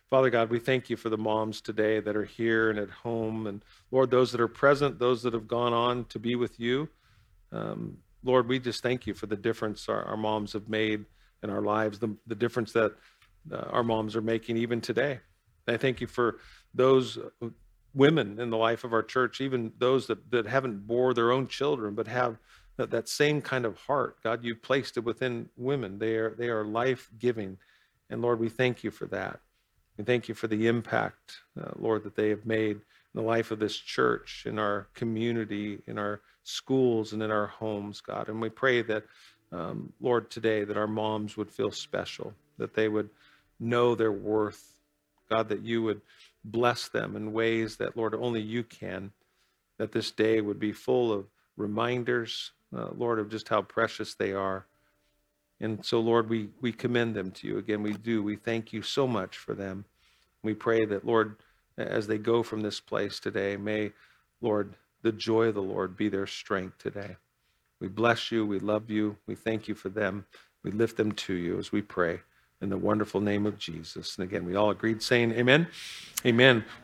[0.09, 3.49] Father God, we thank you for the moms today that are here and at home.
[3.49, 6.89] And Lord, those that are present, those that have gone on to be with you.
[7.51, 11.05] Um, Lord, we just thank you for the difference our, our moms have made
[11.43, 12.95] in our lives, the, the difference that
[13.51, 15.19] uh, our moms are making even today.
[15.67, 16.39] I thank you for
[16.73, 17.49] those uh,
[17.93, 21.49] women in the life of our church, even those that, that haven't bore their own
[21.49, 22.39] children, but have
[22.77, 24.23] that, that same kind of heart.
[24.23, 25.99] God, you placed it within women.
[25.99, 27.59] They are, they are life giving.
[28.09, 29.41] And Lord, we thank you for that.
[29.97, 32.83] We thank you for the impact, uh, Lord, that they have made in
[33.15, 38.01] the life of this church, in our community, in our schools, and in our homes,
[38.01, 38.29] God.
[38.29, 39.05] And we pray that,
[39.53, 43.09] um, Lord, today that our moms would feel special, that they would
[43.59, 44.75] know their worth,
[45.31, 46.03] God, that you would
[46.45, 49.13] bless them in ways that, Lord, only you can,
[49.79, 51.27] that this day would be full of
[51.57, 54.67] reminders, uh, Lord, of just how precious they are
[55.61, 57.59] and so, Lord, we, we commend them to you.
[57.59, 58.23] Again, we do.
[58.23, 59.85] We thank you so much for them.
[60.43, 61.37] We pray that, Lord,
[61.79, 63.93] as they go from this place today, may,
[64.41, 67.17] Lord, the joy of the Lord be their strength today.
[67.81, 68.45] We bless you.
[68.45, 69.17] We love you.
[69.27, 70.27] We thank you for them.
[70.63, 72.21] We lift them to you as we pray
[72.61, 74.17] in the wonderful name of Jesus.
[74.19, 75.69] And again, we all agreed saying amen.
[76.25, 76.65] Amen.